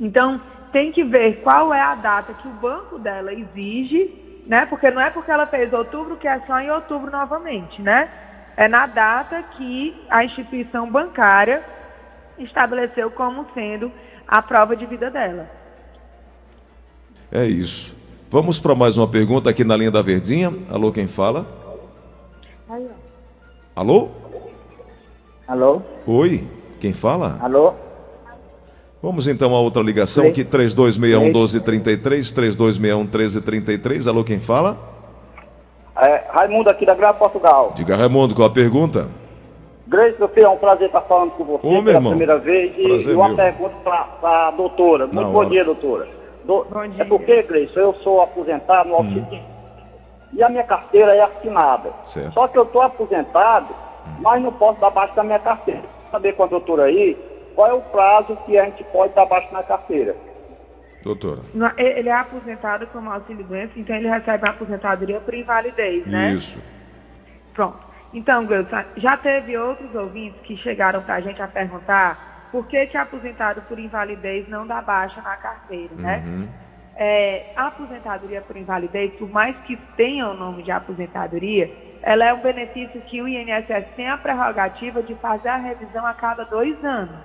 Então, 0.00 0.40
tem 0.72 0.90
que 0.90 1.04
ver 1.04 1.42
qual 1.42 1.72
é 1.72 1.80
a 1.82 1.94
data 1.94 2.32
que 2.32 2.48
o 2.48 2.52
banco 2.52 2.98
dela 2.98 3.32
exige, 3.32 4.10
né? 4.46 4.64
Porque 4.66 4.90
não 4.90 5.02
é 5.02 5.10
porque 5.10 5.30
ela 5.30 5.46
fez 5.46 5.70
outubro 5.72 6.16
que 6.16 6.26
é 6.28 6.40
só 6.40 6.58
em 6.60 6.70
outubro 6.70 7.10
novamente, 7.10 7.82
né? 7.82 8.08
É 8.56 8.66
na 8.68 8.86
data 8.86 9.42
que 9.56 9.94
a 10.08 10.24
instituição 10.24 10.90
bancária 10.90 11.62
estabeleceu 12.38 13.10
como 13.10 13.46
sendo 13.52 13.92
a 14.26 14.40
prova 14.40 14.74
de 14.74 14.86
vida 14.86 15.10
dela. 15.10 15.48
é 17.30 17.44
isso. 17.44 17.96
Vamos 18.30 18.58
para 18.58 18.74
mais 18.74 18.96
uma 18.96 19.06
pergunta 19.06 19.50
aqui 19.50 19.62
na 19.62 19.76
linha 19.76 19.90
da 19.90 20.02
Verdinha. 20.02 20.52
Alô, 20.70 20.90
quem 20.90 21.06
fala? 21.06 21.46
Alô? 23.74 24.10
Alô? 25.46 25.82
Oi, 26.06 26.44
quem 26.80 26.92
fala? 26.92 27.38
Alô? 27.40 27.74
Vamos 29.02 29.28
então 29.28 29.54
a 29.54 29.60
outra 29.60 29.82
ligação 29.82 30.26
aqui, 30.26 30.42
3261 30.42 31.24
1233, 31.24 32.32
3261 32.32 33.04
1333. 33.04 34.06
Alô, 34.08 34.24
quem 34.24 34.40
fala? 34.40 34.95
É, 35.98 36.24
Raimundo 36.30 36.68
aqui 36.70 36.84
da 36.84 36.94
Grava 36.94 37.18
Portugal. 37.18 37.72
Diga, 37.74 37.96
Raimundo, 37.96 38.34
qual 38.34 38.48
a 38.48 38.52
pergunta? 38.52 39.08
Meu 39.86 40.28
filho, 40.28 40.46
é 40.46 40.48
um 40.48 40.56
prazer 40.56 40.88
estar 40.88 41.00
falando 41.02 41.30
com 41.32 41.44
você 41.44 41.66
Ô, 41.66 41.82
pela 41.82 41.90
irmão. 41.92 42.10
primeira 42.12 42.36
vez. 42.38 42.74
E, 42.76 42.82
Prazer 42.88 43.12
e 43.12 43.16
uma 43.16 43.28
meu. 43.28 43.36
pergunta 43.36 43.74
para 44.20 44.48
a 44.48 44.50
doutora. 44.50 45.06
Na 45.06 45.12
Muito 45.22 45.32
bom 45.32 45.38
hora. 45.38 45.48
dia, 45.48 45.64
doutora. 45.64 46.08
Do- 46.44 46.66
Bom 46.70 46.88
dia. 46.88 47.02
É 47.02 47.04
porque, 47.06 47.42
Grace, 47.42 47.76
eu 47.76 47.94
sou 48.02 48.20
aposentado 48.20 48.88
no 48.88 48.96
auxílio 48.96 49.26
e 50.32 50.42
a 50.42 50.48
minha 50.48 50.64
carteira 50.64 51.14
é 51.14 51.20
assinada. 51.22 51.90
Certo. 52.04 52.32
Só 52.34 52.48
que 52.48 52.58
eu 52.58 52.64
estou 52.64 52.82
aposentado, 52.82 53.68
mas 54.20 54.42
não 54.42 54.52
posso 54.52 54.80
dar 54.80 54.90
baixo 54.90 55.14
da 55.14 55.22
minha 55.22 55.38
carteira. 55.38 55.80
Quero 55.82 56.10
saber 56.10 56.32
com 56.34 56.42
a 56.42 56.46
doutora 56.46 56.84
aí 56.84 57.16
qual 57.54 57.68
é 57.68 57.72
o 57.72 57.80
prazo 57.80 58.36
que 58.44 58.58
a 58.58 58.64
gente 58.64 58.82
pode 58.84 59.12
dar 59.14 59.24
baixo 59.26 59.48
na 59.52 59.62
carteira. 59.62 60.16
Doutora. 61.06 61.42
Ele 61.78 62.08
é 62.08 62.12
aposentado 62.12 62.84
como 62.88 63.08
auxílio-doença, 63.12 63.72
então 63.76 63.94
ele 63.94 64.08
recebe 64.08 64.44
a 64.44 64.50
aposentadoria 64.50 65.20
por 65.20 65.34
invalidez, 65.34 66.04
né? 66.04 66.32
Isso. 66.32 66.60
Pronto. 67.54 67.78
Então, 68.12 68.44
Gleison, 68.44 68.84
já 68.96 69.16
teve 69.16 69.56
outros 69.56 69.94
ouvintes 69.94 70.40
que 70.42 70.56
chegaram 70.56 71.00
para 71.02 71.14
a 71.14 71.20
gente 71.20 71.40
a 71.40 71.46
perguntar 71.46 72.48
por 72.50 72.66
que, 72.66 72.86
que 72.86 72.96
aposentado 72.96 73.62
por 73.62 73.78
invalidez 73.78 74.48
não 74.48 74.66
dá 74.66 74.82
baixa 74.82 75.22
na 75.22 75.36
carteira, 75.36 75.94
né? 75.94 76.24
Uhum. 76.26 76.48
É, 76.96 77.52
a 77.54 77.68
aposentadoria 77.68 78.40
por 78.40 78.56
invalidez, 78.56 79.12
por 79.14 79.30
mais 79.30 79.56
que 79.58 79.76
tenha 79.96 80.26
o 80.28 80.34
nome 80.34 80.64
de 80.64 80.72
aposentadoria, 80.72 81.70
ela 82.02 82.24
é 82.24 82.34
um 82.34 82.40
benefício 82.40 83.00
que 83.02 83.22
o 83.22 83.28
INSS 83.28 83.86
tem 83.94 84.08
a 84.08 84.16
prerrogativa 84.16 85.02
de 85.02 85.14
fazer 85.16 85.50
a 85.50 85.56
revisão 85.56 86.04
a 86.04 86.14
cada 86.14 86.44
dois 86.44 86.82
anos. 86.84 87.16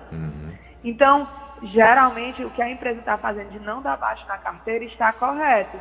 Então, 0.84 1.28
geralmente, 1.62 2.44
o 2.44 2.50
que 2.52 2.62
a 2.62 2.70
empresa 2.70 3.00
está 3.00 3.18
fazendo 3.18 3.52
de 3.52 3.60
não 3.60 3.82
dar 3.82 3.98
baixa 3.98 4.26
na 4.28 4.38
carteira 4.38 4.84
está 4.86 5.14
correto. 5.14 5.78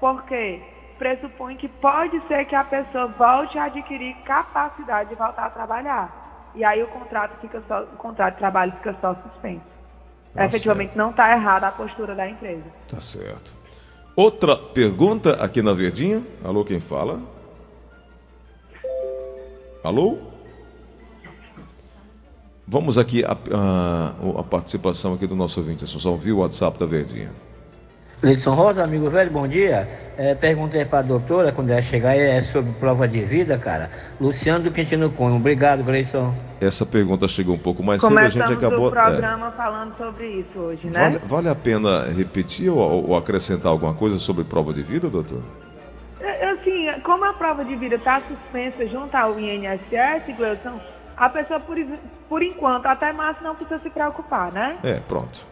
Porque 0.00 0.62
pressupõe 0.98 1.56
que 1.56 1.68
pode 1.68 2.20
ser 2.28 2.44
que 2.44 2.54
a 2.54 2.64
pessoa 2.64 3.08
volte 3.08 3.58
a 3.58 3.64
adquirir 3.64 4.14
capacidade 4.24 5.10
de 5.10 5.14
voltar 5.14 5.46
a 5.46 5.50
trabalhar. 5.50 6.52
E 6.54 6.64
aí 6.64 6.82
o 6.82 6.88
contrato, 6.88 7.38
fica 7.40 7.62
só, 7.66 7.82
o 7.82 7.96
contrato 7.96 8.34
de 8.34 8.38
trabalho 8.38 8.72
fica 8.72 8.94
só 9.00 9.14
suspenso. 9.14 9.64
Tá 10.34 10.46
Efetivamente, 10.46 10.96
não 10.96 11.10
está 11.10 11.32
errada 11.32 11.68
a 11.68 11.72
postura 11.72 12.14
da 12.14 12.28
empresa. 12.28 12.64
Tá 12.88 13.00
certo. 13.00 13.52
Outra 14.16 14.56
pergunta 14.56 15.44
aqui 15.44 15.62
na 15.62 15.72
Verdinha. 15.72 16.22
Alô, 16.44 16.64
quem 16.64 16.80
fala? 16.80 17.20
Alô? 19.82 20.33
Vamos 22.66 22.96
aqui 22.96 23.22
a, 23.24 23.32
a, 23.32 24.40
a 24.40 24.42
participação 24.42 25.14
aqui 25.14 25.26
do 25.26 25.36
nosso 25.36 25.60
ouvinte, 25.60 25.84
Assunção. 25.84 26.16
Viu 26.16 26.38
o 26.38 26.40
WhatsApp 26.40 26.78
da 26.78 26.86
Verdinha? 26.86 27.30
Leidson 28.22 28.54
Rosa, 28.54 28.82
amigo 28.82 29.10
velho, 29.10 29.30
bom 29.30 29.46
dia. 29.46 29.86
É, 30.16 30.34
perguntei 30.34 30.82
para 30.84 31.00
a 31.00 31.02
doutora 31.02 31.52
quando 31.52 31.70
ela 31.70 31.82
chegar 31.82 32.16
é 32.16 32.40
sobre 32.40 32.72
prova 32.72 33.06
de 33.06 33.20
vida, 33.20 33.58
cara. 33.58 33.90
Luciano 34.18 34.64
do 34.64 34.70
Quintino 34.70 35.10
Cunha. 35.10 35.36
Obrigado, 35.36 35.84
Gleison. 35.84 36.34
Essa 36.58 36.86
pergunta 36.86 37.28
chegou 37.28 37.54
um 37.54 37.58
pouco 37.58 37.82
mais 37.82 38.00
cedo, 38.00 38.12
a 38.12 38.16
Começamos 38.16 38.48
gente 38.48 38.56
acabou. 38.56 38.88
o 38.88 38.90
programa 38.90 39.50
falando 39.50 39.94
sobre 39.98 40.26
isso 40.26 40.58
hoje, 40.58 40.86
é. 40.86 40.90
né? 40.90 41.00
vale, 41.00 41.20
vale 41.26 41.48
a 41.50 41.54
pena 41.54 42.04
repetir 42.16 42.70
ou, 42.70 43.10
ou 43.10 43.16
acrescentar 43.16 43.70
alguma 43.70 43.92
coisa 43.92 44.18
sobre 44.18 44.42
prova 44.42 44.72
de 44.72 44.80
vida, 44.80 45.10
doutor? 45.10 45.42
É, 46.18 46.44
Assim, 46.64 46.86
como 47.02 47.26
a 47.26 47.34
prova 47.34 47.62
de 47.62 47.76
vida 47.76 47.96
está 47.96 48.22
suspensa 48.22 48.86
junto 48.86 49.14
ao 49.14 49.38
INSS, 49.38 50.34
Gleison, 50.34 50.80
a 51.16 51.28
pessoa, 51.28 51.60
por, 51.60 51.76
por 52.28 52.42
enquanto, 52.42 52.86
até 52.86 53.12
março 53.12 53.42
não 53.42 53.54
precisa 53.54 53.80
se 53.80 53.90
preocupar, 53.90 54.52
né? 54.52 54.78
É, 54.82 54.94
pronto. 54.94 55.46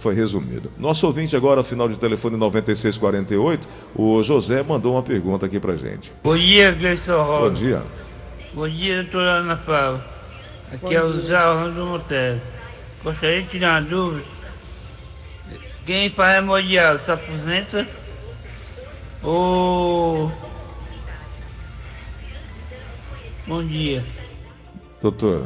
Foi 0.00 0.14
resumido. 0.14 0.72
Nosso 0.78 1.06
ouvinte 1.06 1.36
agora, 1.36 1.62
final 1.62 1.88
de 1.88 1.98
telefone 1.98 2.36
9648, 2.38 3.68
o 3.94 4.22
José 4.22 4.62
mandou 4.62 4.94
uma 4.94 5.02
pergunta 5.02 5.44
aqui 5.44 5.60
pra 5.60 5.76
gente. 5.76 6.10
Bom 6.22 6.36
dia, 6.36 6.72
Gleison 6.72 7.18
Bom 7.18 7.24
Rosa. 7.24 7.54
dia. 7.54 7.82
Bom 8.54 8.68
dia, 8.68 9.02
doutora 9.02 9.30
Ana 9.30 9.56
Paula. 9.56 10.14
Aqui 10.72 10.94
é 10.94 11.02
o 11.02 11.12
Zé 11.12 11.38
Orlando 11.46 11.86
Monteiro. 11.86 12.40
Gostaria 13.02 13.42
de 13.42 13.48
tirar 13.48 13.82
uma 13.82 13.88
dúvida. 13.88 14.24
Quem 15.84 16.08
faz 16.08 16.38
hemodiálise 16.38 17.04
se 17.04 17.10
aposenta? 17.10 17.86
Ou... 19.22 20.32
Bom 23.46 23.62
dia. 23.62 24.02
Doutora, 25.04 25.44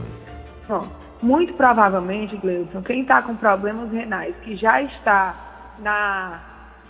Bom, 0.68 0.86
muito 1.20 1.52
provavelmente, 1.54 2.36
Gleison, 2.36 2.80
quem 2.80 3.00
está 3.00 3.20
com 3.20 3.34
problemas 3.34 3.90
renais, 3.90 4.32
que 4.44 4.54
já 4.54 4.80
está 4.82 5.34
na 5.80 6.38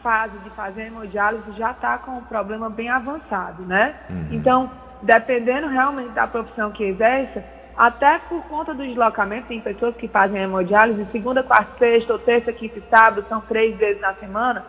fase 0.03 0.37
de 0.41 0.51
fazer 0.51 0.89
hemodiálise, 0.89 1.51
já 1.57 1.71
está 1.71 1.97
com 1.97 2.19
um 2.19 2.25
problema 2.25 2.69
bem 2.69 2.91
avançado, 2.91 3.63
né? 3.63 3.95
Então, 4.31 4.71
dependendo 5.01 5.69
realmente 5.69 6.11
da 6.11 6.27
profissão 6.27 6.71
que 6.71 6.85
exerça, 6.85 7.43
até 7.75 8.19
por 8.19 8.43
conta 8.43 8.75
do 8.75 8.87
deslocamento, 8.87 9.49
tem 9.49 9.63
pessoas 9.63 9.97
que 9.97 10.07
fazem 10.07 10.43
hemodiálise 10.43 11.11
segunda, 11.11 11.43
quarta, 11.43 11.73
sexta, 11.79 12.13
ou 12.13 12.19
terça, 12.19 12.53
quinta 12.53 12.81
e 12.81 12.83
sábado, 12.91 13.25
são 13.31 13.41
três 13.41 13.79
vezes 13.79 14.03
na 14.03 14.13
semana, 14.13 14.63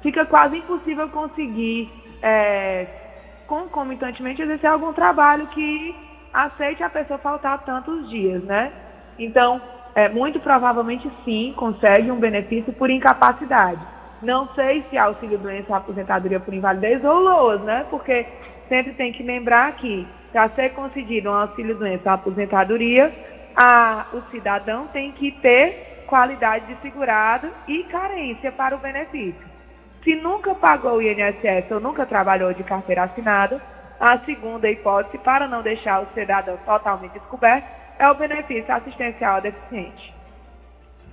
fica 0.00 0.24
quase 0.24 0.56
impossível 0.56 1.10
conseguir 1.10 1.92
é, 2.22 2.86
concomitantemente 3.46 4.40
exercer 4.40 4.70
algum 4.70 4.94
trabalho 4.94 5.46
que 5.48 6.03
aceite 6.34 6.82
a 6.82 6.90
pessoa 6.90 7.18
faltar 7.18 7.64
tantos 7.64 8.10
dias, 8.10 8.42
né? 8.42 8.72
Então, 9.16 9.62
é, 9.94 10.08
muito 10.08 10.40
provavelmente 10.40 11.08
sim, 11.24 11.54
consegue 11.56 12.10
um 12.10 12.18
benefício 12.18 12.72
por 12.72 12.90
incapacidade. 12.90 13.80
Não 14.20 14.48
sei 14.54 14.84
se 14.90 14.98
auxílio 14.98 15.38
doença 15.38 15.76
aposentadoria 15.76 16.40
por 16.40 16.52
invalidez 16.52 17.04
ou 17.04 17.20
LOAS, 17.20 17.60
né? 17.62 17.86
Porque 17.88 18.26
sempre 18.68 18.92
tem 18.94 19.12
que 19.12 19.22
lembrar 19.22 19.72
que 19.76 20.06
para 20.32 20.48
ser 20.50 20.70
concedido 20.70 21.30
um 21.30 21.34
auxílio 21.34 21.76
doença 21.76 22.12
aposentadoria, 22.12 23.12
a, 23.54 24.06
o 24.12 24.20
cidadão 24.32 24.88
tem 24.88 25.12
que 25.12 25.30
ter 25.30 26.04
qualidade 26.08 26.66
de 26.66 26.80
segurado 26.82 27.48
e 27.68 27.84
carência 27.84 28.50
para 28.50 28.74
o 28.74 28.78
benefício. 28.78 29.54
Se 30.02 30.16
nunca 30.16 30.54
pagou 30.54 30.96
o 30.96 31.02
INSS 31.02 31.70
ou 31.70 31.80
nunca 31.80 32.04
trabalhou 32.04 32.52
de 32.52 32.64
carteira 32.64 33.04
assinada, 33.04 33.60
a 34.00 34.18
segunda 34.18 34.68
hipótese, 34.70 35.18
para 35.18 35.46
não 35.48 35.62
deixar 35.62 36.02
o 36.02 36.06
cidadão 36.14 36.56
totalmente 36.66 37.12
descoberto, 37.12 37.64
é 37.98 38.08
o 38.10 38.14
benefício 38.14 38.72
assistencial 38.74 39.36
ao 39.36 39.40
deficiente. 39.42 40.12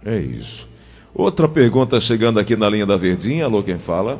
é 0.06 0.16
isso. 0.18 0.72
Outra 1.14 1.48
pergunta 1.48 2.00
chegando 2.00 2.40
aqui 2.40 2.56
na 2.56 2.70
linha 2.70 2.86
da 2.86 2.96
Verdinha. 2.98 3.44
Alô, 3.46 3.62
quem 3.62 3.78
fala? 3.78 4.18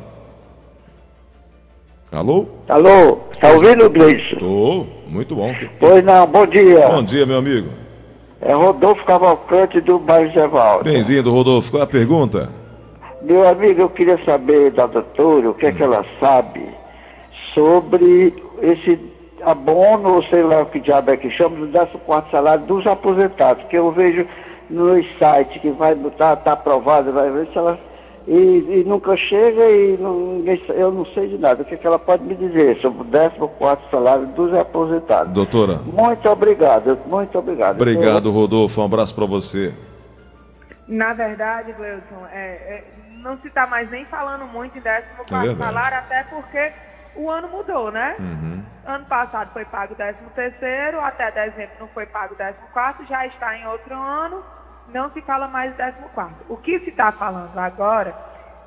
Alô? 2.10 2.46
Alô, 2.68 3.16
tá 3.40 3.50
ouvindo, 3.52 3.88
Gleison? 3.88 4.36
Tô. 4.38 4.86
Muito 5.08 5.34
bom. 5.34 5.52
Que- 5.54 5.68
Pois 5.80 6.04
não, 6.04 6.26
bom 6.26 6.46
dia. 6.46 6.86
Bom 6.86 7.02
dia, 7.02 7.24
meu 7.24 7.38
amigo. 7.38 7.68
É 8.40 8.52
Rodolfo 8.52 9.04
Cavalcante 9.04 9.80
do 9.80 9.98
bairro 9.98 10.30
Gevaldo. 10.32 10.84
Bem-vindo, 10.84 11.32
Rodolfo. 11.32 11.70
Qual 11.70 11.80
é 11.80 11.84
a 11.84 11.86
pergunta? 11.88 12.50
Meu 13.22 13.48
amigo, 13.48 13.80
eu 13.80 13.88
queria 13.88 14.22
saber 14.24 14.72
da 14.72 14.86
doutora 14.86 15.50
o 15.50 15.54
que 15.54 15.64
é 15.66 15.72
que 15.72 15.82
ela 15.82 16.04
sabe 16.20 16.62
sobre 17.54 18.34
esse 18.62 18.98
abono, 19.42 20.14
ou 20.14 20.22
sei 20.24 20.42
lá 20.42 20.62
o 20.62 20.66
que 20.66 20.80
diabo 20.80 21.10
é 21.10 21.16
que 21.16 21.30
chama, 21.30 21.66
do 21.66 21.72
14 21.72 22.30
salário 22.30 22.64
dos 22.64 22.86
aposentados, 22.86 23.64
que 23.64 23.76
eu 23.76 23.90
vejo 23.90 24.26
nos 24.70 25.04
sites 25.18 25.60
que 25.60 25.70
vai 25.70 25.94
botar, 25.94 26.34
está 26.34 26.52
aprovado, 26.52 27.12
vai 27.12 27.30
ver 27.30 27.46
se 27.48 27.58
ela. 27.58 27.78
E, 28.26 28.32
e 28.32 28.84
nunca 28.86 29.16
chega 29.16 29.68
e 29.68 29.96
não, 29.98 30.36
ninguém, 30.36 30.62
eu 30.68 30.92
não 30.92 31.04
sei 31.06 31.26
de 31.26 31.38
nada. 31.38 31.62
O 31.62 31.64
que, 31.64 31.74
é 31.74 31.76
que 31.76 31.84
ela 31.84 31.98
pode 31.98 32.22
me 32.22 32.36
dizer 32.36 32.76
sobre 32.80 33.02
o 33.02 33.48
14 33.48 33.82
salário 33.90 34.26
dos 34.28 34.54
aposentados? 34.54 35.32
Doutora. 35.32 35.80
Muito 35.84 36.28
obrigado, 36.28 36.96
muito 37.06 37.36
obrigado. 37.36 37.74
Obrigado, 37.74 38.30
Rodolfo. 38.30 38.80
Um 38.80 38.84
abraço 38.84 39.12
para 39.12 39.26
você. 39.26 39.74
Na 40.86 41.12
verdade, 41.14 41.72
Gleuton, 41.72 42.26
é, 42.32 42.38
é, 42.38 42.84
não 43.22 43.36
se 43.38 43.48
está 43.48 43.66
mais 43.66 43.90
nem 43.90 44.04
falando 44.04 44.46
muito 44.46 44.78
em 44.78 44.80
14 44.80 45.48
É 45.48 45.56
salário, 45.56 45.98
até 45.98 46.22
porque 46.24 46.72
o 47.14 47.30
ano 47.30 47.48
mudou, 47.48 47.90
né? 47.90 48.16
Uhum. 48.18 48.62
Ano 48.84 49.04
passado 49.06 49.52
foi 49.52 49.64
pago 49.64 49.92
o 49.92 49.96
13 49.96 50.18
terceiro, 50.34 51.00
até 51.00 51.30
dezembro 51.30 51.76
não 51.80 51.88
foi 51.88 52.06
pago 52.06 52.34
o 52.34 52.36
14 52.36 52.58
quarto, 52.72 53.04
já 53.06 53.26
está 53.26 53.56
em 53.56 53.66
outro 53.66 53.94
ano, 53.94 54.42
não 54.88 55.10
se 55.12 55.20
fala 55.22 55.46
mais 55.46 55.72
do 55.72 55.76
14 55.76 56.08
quarto. 56.14 56.44
O 56.48 56.56
que 56.56 56.80
se 56.80 56.90
está 56.90 57.12
falando 57.12 57.56
agora 57.58 58.14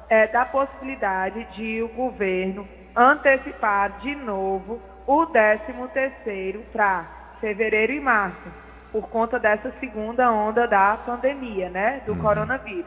é 0.09 0.27
da 0.27 0.45
possibilidade 0.45 1.43
de 1.55 1.81
o 1.81 1.89
governo 1.89 2.67
antecipar 2.95 3.91
de 3.99 4.15
novo 4.15 4.81
o 5.05 5.25
13 5.25 5.63
terceiro 5.93 6.63
para 6.71 7.05
fevereiro 7.41 7.91
e 7.93 7.99
março, 7.99 8.49
por 8.91 9.09
conta 9.09 9.37
dessa 9.37 9.71
segunda 9.79 10.31
onda 10.31 10.67
da 10.67 10.97
pandemia, 11.05 11.69
né? 11.69 12.01
Do 12.05 12.15
coronavírus. 12.15 12.85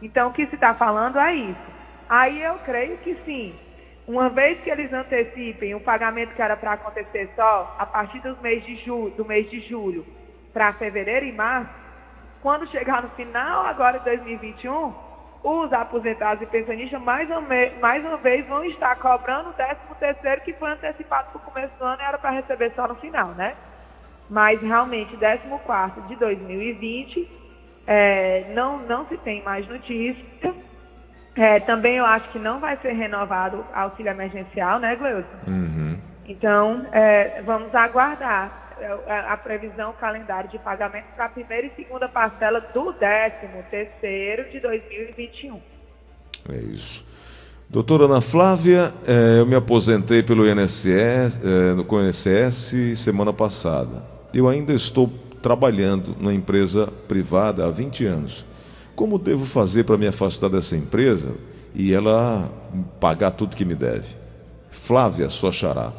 Então, 0.00 0.28
o 0.28 0.32
que 0.32 0.46
se 0.46 0.54
está 0.54 0.74
falando 0.74 1.18
é 1.18 1.34
isso. 1.34 1.74
Aí 2.08 2.42
eu 2.42 2.54
creio 2.58 2.98
que 2.98 3.14
sim. 3.24 3.58
Uma 4.06 4.28
vez 4.28 4.60
que 4.60 4.70
eles 4.70 4.92
antecipem 4.92 5.74
o 5.74 5.80
pagamento 5.80 6.34
que 6.34 6.42
era 6.42 6.56
para 6.56 6.72
acontecer 6.72 7.30
só 7.34 7.74
a 7.78 7.86
partir 7.86 8.20
dos 8.20 8.38
mês 8.40 8.64
de 8.64 8.76
julho, 8.84 9.10
do 9.12 9.24
mês 9.24 9.48
de 9.50 9.60
julho 9.60 10.04
para 10.52 10.74
fevereiro 10.74 11.24
e 11.24 11.32
março, 11.32 11.72
quando 12.42 12.70
chegar 12.70 13.02
no 13.02 13.08
final 13.10 13.64
agora 13.64 13.98
de 13.98 14.04
2021, 14.04 14.92
os 15.42 15.72
aposentados 15.72 16.42
e 16.42 16.46
pensionistas 16.46 17.00
mais 17.00 17.28
mais 17.80 18.04
uma 18.04 18.18
vez 18.18 18.46
vão 18.46 18.64
estar 18.64 18.94
cobrando 18.96 19.50
o 19.50 19.52
13 19.54 19.76
terceiro 19.98 20.40
que 20.42 20.52
foi 20.52 20.70
antecipado 20.70 21.30
para 21.30 21.38
o 21.38 21.52
começo 21.52 21.72
do 21.78 21.84
ano 21.84 22.02
e 22.02 22.04
era 22.04 22.18
para 22.18 22.30
receber 22.30 22.72
só 22.76 22.86
no 22.86 22.96
final, 22.96 23.28
né? 23.28 23.54
Mas 24.28 24.60
realmente 24.60 25.16
14 25.16 25.48
quarto 25.64 26.02
de 26.02 26.16
2020 26.16 27.30
é, 27.86 28.52
não, 28.54 28.78
não 28.78 29.06
se 29.06 29.16
tem 29.18 29.42
mais 29.42 29.66
notícia. 29.66 30.24
É, 31.36 31.58
também 31.60 31.96
eu 31.96 32.04
acho 32.06 32.28
que 32.30 32.38
não 32.38 32.60
vai 32.60 32.76
ser 32.80 32.92
renovado 32.92 33.56
o 33.58 33.64
auxílio 33.74 34.10
emergencial, 34.10 34.78
né, 34.78 34.94
Gleuson? 34.94 35.26
Uhum. 35.46 35.98
Então, 36.26 36.86
é, 36.92 37.42
vamos 37.42 37.74
aguardar 37.74 38.76
é, 38.80 38.86
a, 39.12 39.32
a 39.32 39.36
previsão, 39.36 39.90
o 39.90 39.94
calendário 39.94 40.48
de 40.50 40.58
pagamento 40.58 41.06
para 41.16 41.26
a 41.26 41.28
primeira 41.28 41.66
e 41.66 41.72
segunda 41.74 42.08
parcela 42.08 42.60
do 42.60 42.92
13 42.92 43.34
terceiro 43.70 44.50
de 44.50 44.60
2021. 44.60 45.60
É 46.50 46.56
isso. 46.56 47.06
Doutora 47.68 48.04
Ana 48.04 48.20
Flávia, 48.20 48.92
eh, 49.06 49.38
eu 49.40 49.46
me 49.46 49.56
aposentei 49.56 50.22
pelo 50.22 50.46
INSS, 50.48 51.40
eh, 51.42 51.74
no- 51.74 51.86
INSS 52.06 52.94
semana 52.96 53.32
passada. 53.32 54.04
Eu 54.32 54.48
ainda 54.48 54.72
estou 54.72 55.08
trabalhando 55.42 56.14
numa 56.18 56.32
empresa 56.34 56.86
privada 57.08 57.64
há 57.66 57.70
20 57.70 58.04
anos. 58.06 58.46
Como 58.94 59.18
devo 59.18 59.44
fazer 59.44 59.84
para 59.84 59.96
me 59.96 60.06
afastar 60.06 60.48
dessa 60.48 60.76
empresa 60.76 61.34
e 61.74 61.92
ela 61.92 62.48
pagar 63.00 63.32
tudo 63.32 63.56
que 63.56 63.64
me 63.64 63.74
deve? 63.74 64.16
Flávia, 64.70 65.28
sua 65.28 65.50
xará. 65.50 65.92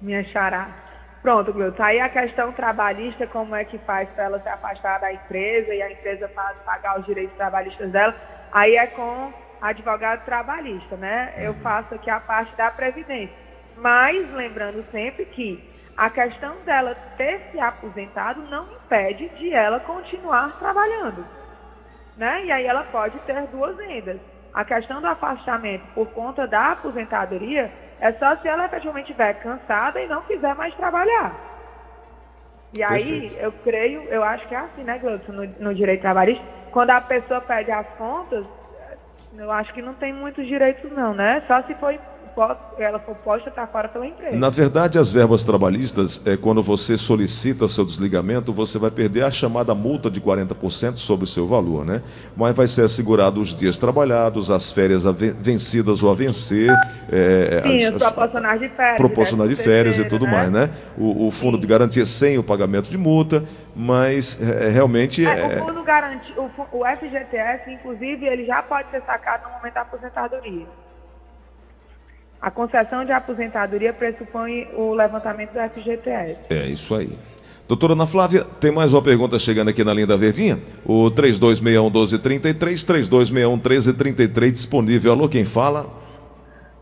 Minha 0.00 0.24
xará. 0.24 0.76
Pronto, 1.22 1.52
Gleuton. 1.52 1.82
Aí 1.82 2.00
a 2.00 2.08
questão 2.08 2.50
trabalhista, 2.52 3.26
como 3.26 3.54
é 3.54 3.64
que 3.64 3.78
faz 3.78 4.08
para 4.10 4.24
ela 4.24 4.40
se 4.40 4.48
afastar 4.48 4.98
da 5.00 5.12
empresa 5.12 5.74
e 5.74 5.82
a 5.82 5.92
empresa 5.92 6.28
faz 6.28 6.56
pagar 6.64 6.98
os 6.98 7.06
direitos 7.06 7.36
trabalhistas 7.36 7.90
dela, 7.92 8.14
aí 8.50 8.76
é 8.76 8.86
com 8.86 9.32
advogado 9.60 10.24
trabalhista, 10.24 10.96
né? 10.96 11.34
Eu 11.36 11.54
faço 11.54 11.94
aqui 11.94 12.08
a 12.08 12.18
parte 12.18 12.56
da 12.56 12.70
Previdência. 12.70 13.34
Mas 13.76 14.32
lembrando 14.32 14.84
sempre 14.90 15.26
que 15.26 15.62
a 15.96 16.08
questão 16.08 16.56
dela 16.64 16.94
ter 17.16 17.40
se 17.52 17.60
aposentado 17.60 18.40
não 18.48 18.66
impede 18.72 19.28
de 19.38 19.52
ela 19.52 19.78
continuar 19.80 20.58
trabalhando. 20.58 21.24
Né? 22.20 22.44
E 22.44 22.52
aí 22.52 22.66
ela 22.66 22.84
pode 22.84 23.18
ter 23.20 23.46
duas 23.46 23.78
rendas. 23.78 24.18
A 24.52 24.62
questão 24.62 25.00
do 25.00 25.06
afastamento 25.06 25.86
por 25.94 26.06
conta 26.08 26.46
da 26.46 26.72
aposentadoria 26.72 27.72
é 27.98 28.12
só 28.12 28.36
se 28.36 28.46
ela 28.46 28.66
efetivamente 28.66 29.10
estiver 29.10 29.32
cansada 29.40 29.98
e 29.98 30.06
não 30.06 30.20
quiser 30.24 30.54
mais 30.54 30.74
trabalhar. 30.74 31.34
E 32.76 32.82
aí, 32.82 33.22
Perfeito. 33.22 33.36
eu 33.36 33.52
creio, 33.64 34.02
eu 34.10 34.22
acho 34.22 34.46
que 34.48 34.54
é 34.54 34.58
assim, 34.58 34.84
né, 34.84 34.98
Gleudson, 34.98 35.32
no, 35.32 35.46
no 35.58 35.74
direito 35.74 36.02
trabalhista, 36.02 36.44
quando 36.70 36.90
a 36.90 37.00
pessoa 37.00 37.40
pede 37.40 37.70
as 37.70 37.86
contas, 37.96 38.44
eu 39.38 39.50
acho 39.50 39.72
que 39.72 39.80
não 39.80 39.94
tem 39.94 40.12
muitos 40.12 40.46
direitos 40.46 40.92
não, 40.92 41.14
né? 41.14 41.42
Só 41.46 41.62
se 41.62 41.74
foi, 41.76 41.98
ela 42.78 42.98
for 43.00 43.14
posta 43.16 43.50
para 43.50 43.66
fora 43.66 43.88
pela 43.88 44.06
empresa. 44.06 44.36
Na 44.36 44.48
verdade, 44.48 44.98
as 44.98 45.12
verbas 45.12 45.44
trabalhistas, 45.44 46.22
é 46.26 46.36
quando 46.36 46.62
você 46.62 46.96
solicita 46.96 47.64
o 47.64 47.68
seu 47.68 47.84
desligamento, 47.84 48.52
você 48.52 48.78
vai 48.78 48.90
perder 48.90 49.24
a 49.24 49.30
chamada 49.30 49.74
multa 49.74 50.10
de 50.10 50.20
40% 50.20 50.96
sobre 50.96 51.24
o 51.24 51.26
seu 51.26 51.46
valor, 51.46 51.84
né? 51.84 52.02
Mas 52.36 52.54
vai 52.56 52.66
ser 52.68 52.84
assegurado 52.84 53.40
os 53.40 53.54
dias 53.54 53.78
trabalhados, 53.78 54.50
as 54.50 54.72
férias 54.72 55.04
vencidas 55.40 56.02
ou 56.02 56.10
a 56.10 56.14
vencer, 56.14 56.70
é, 57.10 57.62
Sim, 57.62 57.84
as- 57.86 57.94
as- 57.94 58.02
proporcionais 58.12 58.60
de 58.60 58.68
férias. 58.70 58.96
proporcionais 58.96 59.50
de 59.50 59.56
férias 59.56 59.96
e 59.96 60.02
terceiro, 60.02 60.08
tudo 60.10 60.30
mais, 60.30 60.50
né? 60.50 60.70
O, 60.96 61.26
o 61.26 61.30
fundo 61.30 61.58
de 61.58 61.66
garantia 61.66 62.06
sem 62.06 62.38
o 62.38 62.42
pagamento 62.42 62.90
de 62.90 62.98
multa, 62.98 63.44
mas 63.74 64.40
é, 64.40 64.68
realmente 64.68 65.24
É, 65.26 65.58
é, 65.58 65.62
o 65.62 65.66
fundo 65.66 65.80
o, 66.36 66.78
o 66.78 66.84
FGTS, 66.84 67.70
inclusive, 67.70 68.26
ele 68.26 68.46
já 68.46 68.62
pode 68.62 68.90
ser 68.90 69.02
sacado 69.02 69.44
no 69.48 69.56
momento 69.56 69.74
da 69.74 69.82
aposentadoria. 69.82 70.66
A 72.40 72.50
concessão 72.50 73.04
de 73.04 73.12
aposentadoria 73.12 73.92
pressupõe 73.92 74.66
o 74.74 74.94
levantamento 74.94 75.52
do 75.52 75.58
FGTS. 75.58 76.38
é 76.48 76.66
isso 76.66 76.94
aí. 76.94 77.18
Doutora 77.68 77.92
Ana 77.92 78.06
Flávia, 78.06 78.44
tem 78.60 78.72
mais 78.72 78.92
uma 78.92 79.02
pergunta 79.02 79.38
chegando 79.38 79.68
aqui 79.68 79.84
na 79.84 79.92
linha 79.92 80.06
da 80.06 80.16
Verdinha? 80.16 80.58
O 80.84 81.10
3261-1233, 81.10 82.56
3261-1333 83.60 84.50
disponível. 84.50 85.12
Alô, 85.12 85.28
quem 85.28 85.44
fala? 85.44 85.86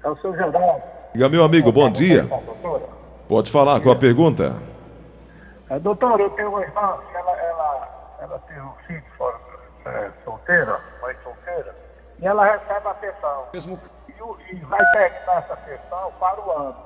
É 0.02 0.08
o 0.08 0.16
seu 0.16 0.32
Geraldo. 0.32 0.80
Diga, 1.12 1.28
meu 1.28 1.42
amigo, 1.42 1.72
bom 1.72 1.90
dia. 1.90 2.22
Doutora. 2.22 2.84
Pode 3.28 3.50
falar, 3.50 3.80
qual 3.80 3.94
a 3.94 3.98
pergunta? 3.98 4.54
É, 5.68 5.78
doutora, 5.78 6.22
eu 6.22 6.30
tenho 6.30 6.48
uma 6.48 6.62
irmã 6.62 6.96
que 7.10 7.16
ela, 7.16 7.32
ela, 7.32 8.16
ela 8.22 8.38
tem 8.48 8.62
um 8.62 8.70
filho 8.86 9.02
fora, 9.18 9.36
é, 9.84 10.10
solteira, 10.24 10.80
mãe 11.02 11.14
solteira, 11.22 11.76
e 12.22 12.26
ela 12.26 12.44
recebe 12.44 12.88
a 12.88 12.94
pensão. 12.94 13.44
E, 14.18 14.22
o- 14.22 14.36
e 14.50 14.56
vai 14.56 14.84
terminar 14.92 15.38
essa 15.38 15.56
pensão 15.56 16.12
para 16.18 16.40
o 16.40 16.50
ano. 16.50 16.76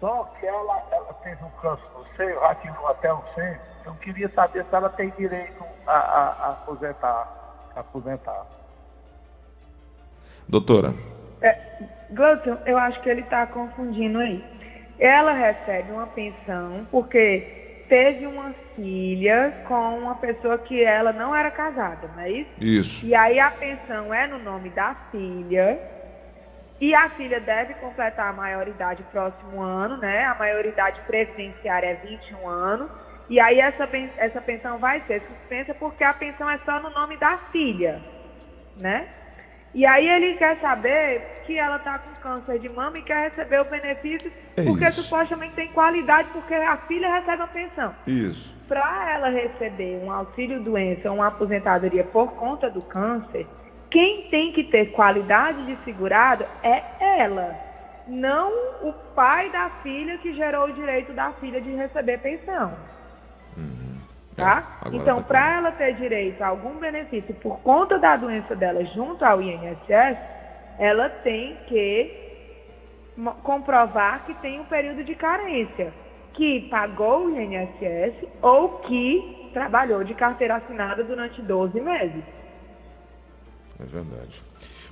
Só 0.00 0.24
que 0.38 0.46
ela, 0.46 0.82
ela 0.92 1.12
teve 1.24 1.42
um 1.44 1.50
câncer 1.60 1.84
no 1.96 2.04
seio, 2.16 2.38
já 2.40 2.54
tirou 2.56 2.86
até 2.88 3.12
o 3.12 3.20
seio. 3.34 3.58
Eu 3.84 3.94
queria 3.96 4.28
saber 4.30 4.64
se 4.64 4.74
ela 4.74 4.88
tem 4.90 5.10
direito 5.18 5.64
a, 5.86 5.92
a, 5.92 6.28
a 6.28 6.50
aposentar. 6.52 7.28
A 7.74 7.80
aposentar. 7.80 8.46
Doutora, 10.48 10.94
É, 11.42 11.56
Gleuton, 12.10 12.58
eu 12.64 12.78
acho 12.78 13.00
que 13.00 13.08
ele 13.08 13.20
está 13.22 13.46
confundindo 13.46 14.18
aí. 14.18 14.44
Ela 14.98 15.32
recebe 15.32 15.92
uma 15.92 16.06
pensão 16.08 16.86
porque 16.90 17.84
teve 17.88 18.26
uma 18.26 18.52
filha 18.74 19.62
com 19.66 19.98
uma 19.98 20.14
pessoa 20.16 20.58
que 20.58 20.82
ela 20.82 21.12
não 21.12 21.34
era 21.34 21.50
casada, 21.50 22.08
não 22.14 22.22
é 22.22 22.30
isso? 22.30 22.50
isso. 22.58 23.06
E 23.06 23.14
aí 23.14 23.38
a 23.38 23.50
pensão 23.50 24.12
é 24.12 24.26
no 24.26 24.38
nome 24.38 24.70
da 24.70 24.94
filha. 25.10 25.78
E 26.80 26.94
a 26.94 27.10
filha 27.10 27.40
deve 27.40 27.74
completar 27.74 28.28
a 28.28 28.32
maioridade 28.32 29.02
próximo 29.10 29.60
ano, 29.60 29.96
né? 29.96 30.24
A 30.26 30.34
maioridade 30.34 31.00
previdenciária 31.06 31.88
é 31.88 31.94
21 31.94 32.48
anos. 32.48 32.88
E 33.28 33.40
aí 33.40 33.60
essa, 33.60 33.88
essa 34.16 34.40
pensão 34.40 34.78
vai 34.78 35.02
ser 35.06 35.20
suspensa 35.22 35.74
porque 35.74 36.04
a 36.04 36.14
pensão 36.14 36.48
é 36.48 36.58
só 36.64 36.80
no 36.80 36.90
nome 36.90 37.16
da 37.16 37.36
filha, 37.52 38.00
né? 38.80 39.06
E 39.74 39.84
aí 39.84 40.08
ele 40.08 40.34
quer 40.36 40.56
saber 40.60 41.42
que 41.44 41.58
ela 41.58 41.76
está 41.76 41.98
com 41.98 42.14
câncer 42.22 42.58
de 42.58 42.70
mama 42.70 42.96
e 42.98 43.02
quer 43.02 43.28
receber 43.28 43.60
o 43.60 43.64
benefício 43.66 44.32
É 44.56 44.62
porque 44.62 44.86
isso. 44.86 45.02
supostamente 45.02 45.54
tem 45.54 45.68
qualidade 45.68 46.28
porque 46.32 46.54
a 46.54 46.76
filha 46.78 47.12
recebe 47.12 47.42
a 47.42 47.46
pensão. 47.48 47.94
Isso. 48.06 48.56
Para 48.66 49.12
ela 49.12 49.28
receber 49.28 50.00
um 50.02 50.10
auxílio 50.10 50.62
doença 50.62 51.10
ou 51.10 51.16
uma 51.16 51.26
aposentadoria 51.26 52.02
por 52.04 52.32
conta 52.32 52.70
do 52.70 52.80
câncer, 52.80 53.46
quem 53.90 54.22
tem 54.30 54.52
que 54.52 54.64
ter 54.64 54.92
qualidade 54.92 55.64
de 55.64 55.76
segurado 55.84 56.44
é 56.62 56.82
ela, 57.20 57.56
não 58.06 58.50
o 58.82 58.92
pai 59.14 59.50
da 59.50 59.70
filha 59.82 60.18
que 60.18 60.34
gerou 60.34 60.66
o 60.66 60.72
direito 60.72 61.12
da 61.12 61.32
filha 61.32 61.60
de 61.60 61.74
receber 61.74 62.18
pensão. 62.18 62.72
tá? 64.36 64.78
É, 64.84 64.96
então, 64.96 65.16
tá 65.16 65.22
para 65.22 65.54
ela 65.56 65.72
ter 65.72 65.94
direito 65.94 66.42
a 66.42 66.48
algum 66.48 66.78
benefício 66.78 67.34
por 67.36 67.58
conta 67.60 67.98
da 67.98 68.16
doença 68.16 68.54
dela 68.54 68.84
junto 68.86 69.24
ao 69.24 69.42
INSS, 69.42 70.18
ela 70.78 71.08
tem 71.08 71.56
que 71.66 72.28
comprovar 73.42 74.24
que 74.26 74.34
tem 74.34 74.60
um 74.60 74.64
período 74.64 75.02
de 75.02 75.14
carência, 75.14 75.92
que 76.34 76.68
pagou 76.70 77.26
o 77.26 77.40
INSS 77.40 78.14
ou 78.40 78.78
que 78.80 79.50
trabalhou 79.52 80.04
de 80.04 80.14
carteira 80.14 80.56
assinada 80.56 81.02
durante 81.02 81.42
12 81.42 81.80
meses. 81.80 82.22
É 83.80 83.84
verdade. 83.84 84.42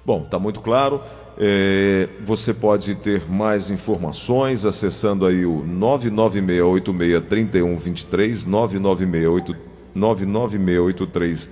Bom, 0.05 0.23
está 0.23 0.39
muito 0.39 0.61
claro. 0.61 1.01
É, 1.37 2.09
você 2.25 2.55
pode 2.55 2.95
ter 2.95 3.29
mais 3.29 3.69
informações 3.71 4.65
acessando 4.65 5.27
aí 5.27 5.45
o 5.45 5.65
996863123, 5.65 8.47
99683 8.47 9.67
99683 9.95 11.51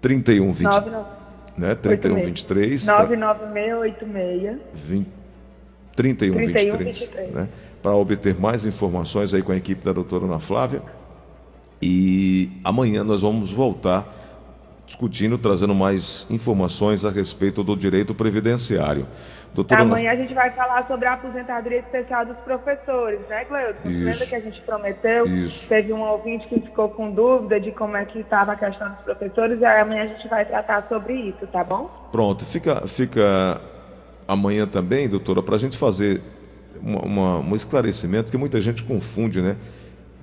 3120, 0.00 0.68
99- 0.68 1.04
né? 1.56 1.74
3123, 1.74 2.86
99686 2.86 4.58
20 4.74 5.08
3123, 5.96 6.70
3123. 6.70 7.34
né? 7.34 7.48
Para 7.82 7.96
obter 7.96 8.38
mais 8.38 8.64
informações 8.64 9.34
aí 9.34 9.42
com 9.42 9.50
a 9.50 9.56
equipe 9.56 9.84
da 9.84 9.92
doutora 9.92 10.26
Ana 10.26 10.38
Flávia. 10.38 10.80
E 11.82 12.50
amanhã 12.62 13.02
nós 13.02 13.22
vamos 13.22 13.50
voltar 13.52 14.27
discutindo, 14.92 15.36
trazendo 15.36 15.74
mais 15.74 16.26
informações 16.30 17.04
a 17.04 17.10
respeito 17.10 17.62
do 17.62 17.76
direito 17.76 18.14
previdenciário. 18.14 19.06
Doutora 19.54 19.82
Ana- 19.82 19.90
Amanhã 19.92 20.12
a 20.12 20.16
gente 20.16 20.32
vai 20.32 20.50
falar 20.52 20.86
sobre 20.88 21.06
a 21.06 21.12
aposentadoria 21.12 21.80
especial 21.80 22.24
dos 22.24 22.38
professores, 22.38 23.20
né, 23.28 23.42
Isso. 23.84 24.04
Lembra 24.04 24.26
que 24.26 24.34
a 24.34 24.40
gente 24.40 24.60
prometeu? 24.62 25.26
Isso. 25.26 25.68
Teve 25.68 25.92
um 25.92 26.00
ouvinte 26.00 26.48
que 26.48 26.58
ficou 26.60 26.88
com 26.88 27.10
dúvida 27.10 27.60
de 27.60 27.70
como 27.72 27.98
é 27.98 28.04
que 28.06 28.20
estava 28.20 28.52
a 28.52 28.56
questão 28.56 28.88
dos 28.88 29.00
professores, 29.04 29.60
e 29.60 29.64
aí 29.66 29.80
amanhã 29.82 30.04
a 30.04 30.06
gente 30.06 30.26
vai 30.26 30.46
tratar 30.46 30.86
sobre 30.88 31.12
isso, 31.12 31.46
tá 31.52 31.62
bom? 31.62 32.08
Pronto, 32.10 32.46
fica, 32.46 32.86
fica 32.88 33.60
amanhã 34.26 34.66
também, 34.66 35.06
doutora, 35.06 35.42
para 35.42 35.56
a 35.56 35.58
gente 35.58 35.76
fazer 35.76 36.22
uma- 36.82 37.02
uma- 37.02 37.38
um 37.40 37.54
esclarecimento 37.54 38.30
que 38.30 38.38
muita 38.38 38.58
gente 38.58 38.82
confunde, 38.84 39.42
né? 39.42 39.56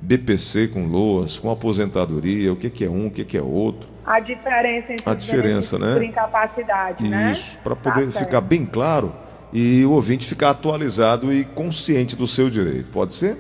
BPC 0.06 0.68
com 0.68 0.86
LOAS, 0.86 1.39
com 1.39 1.50
aposentadoria, 1.50 2.54
o 2.54 2.56
que, 2.56 2.70
que 2.70 2.86
é 2.86 2.89
um, 2.89 3.08
o 3.08 3.12
que, 3.12 3.26
que 3.26 3.36
é 3.36 3.41
outro. 3.41 3.89
A 4.06 4.20
diferença 4.20 4.94
entre 4.94 5.10
A 5.10 5.15
diferença, 5.15 5.80
né? 5.80 5.94
por 5.96 6.04
incapacidade, 6.04 7.10
né? 7.10 7.32
Isso, 7.32 7.58
para 7.63 7.76
Tá 7.76 7.91
poder 7.91 8.12
certo. 8.12 8.26
ficar 8.26 8.41
bem 8.41 8.65
claro 8.68 9.12
e 9.52 9.84
o 9.84 9.91
ouvinte 9.91 10.28
ficar 10.28 10.52
atualizado 10.52 11.34
e 11.34 11.44
consciente 11.44 12.15
do 12.15 12.28
seu 12.28 12.52
direito. 12.52 12.86
Pode 12.91 13.15
ser? 13.15 13.36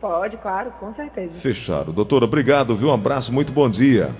Pode, 0.00 0.36
claro, 0.38 0.72
com 0.80 0.92
certeza. 0.94 1.32
Fechado. 1.34 1.92
Doutora, 1.92 2.24
obrigado, 2.24 2.74
viu? 2.74 2.88
Um 2.88 2.94
abraço, 2.94 3.32
muito 3.32 3.52
bom 3.52 3.70
dia. 3.70 4.10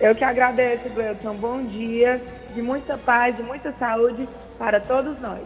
Eu 0.00 0.14
que 0.14 0.24
agradeço, 0.24 0.88
Gleuton. 0.94 1.34
Bom 1.34 1.62
dia, 1.66 2.22
de 2.54 2.62
muita 2.62 2.96
paz, 2.96 3.36
de 3.36 3.42
muita 3.42 3.74
saúde 3.78 4.26
para 4.58 4.80
todos 4.80 5.20
nós. 5.20 5.36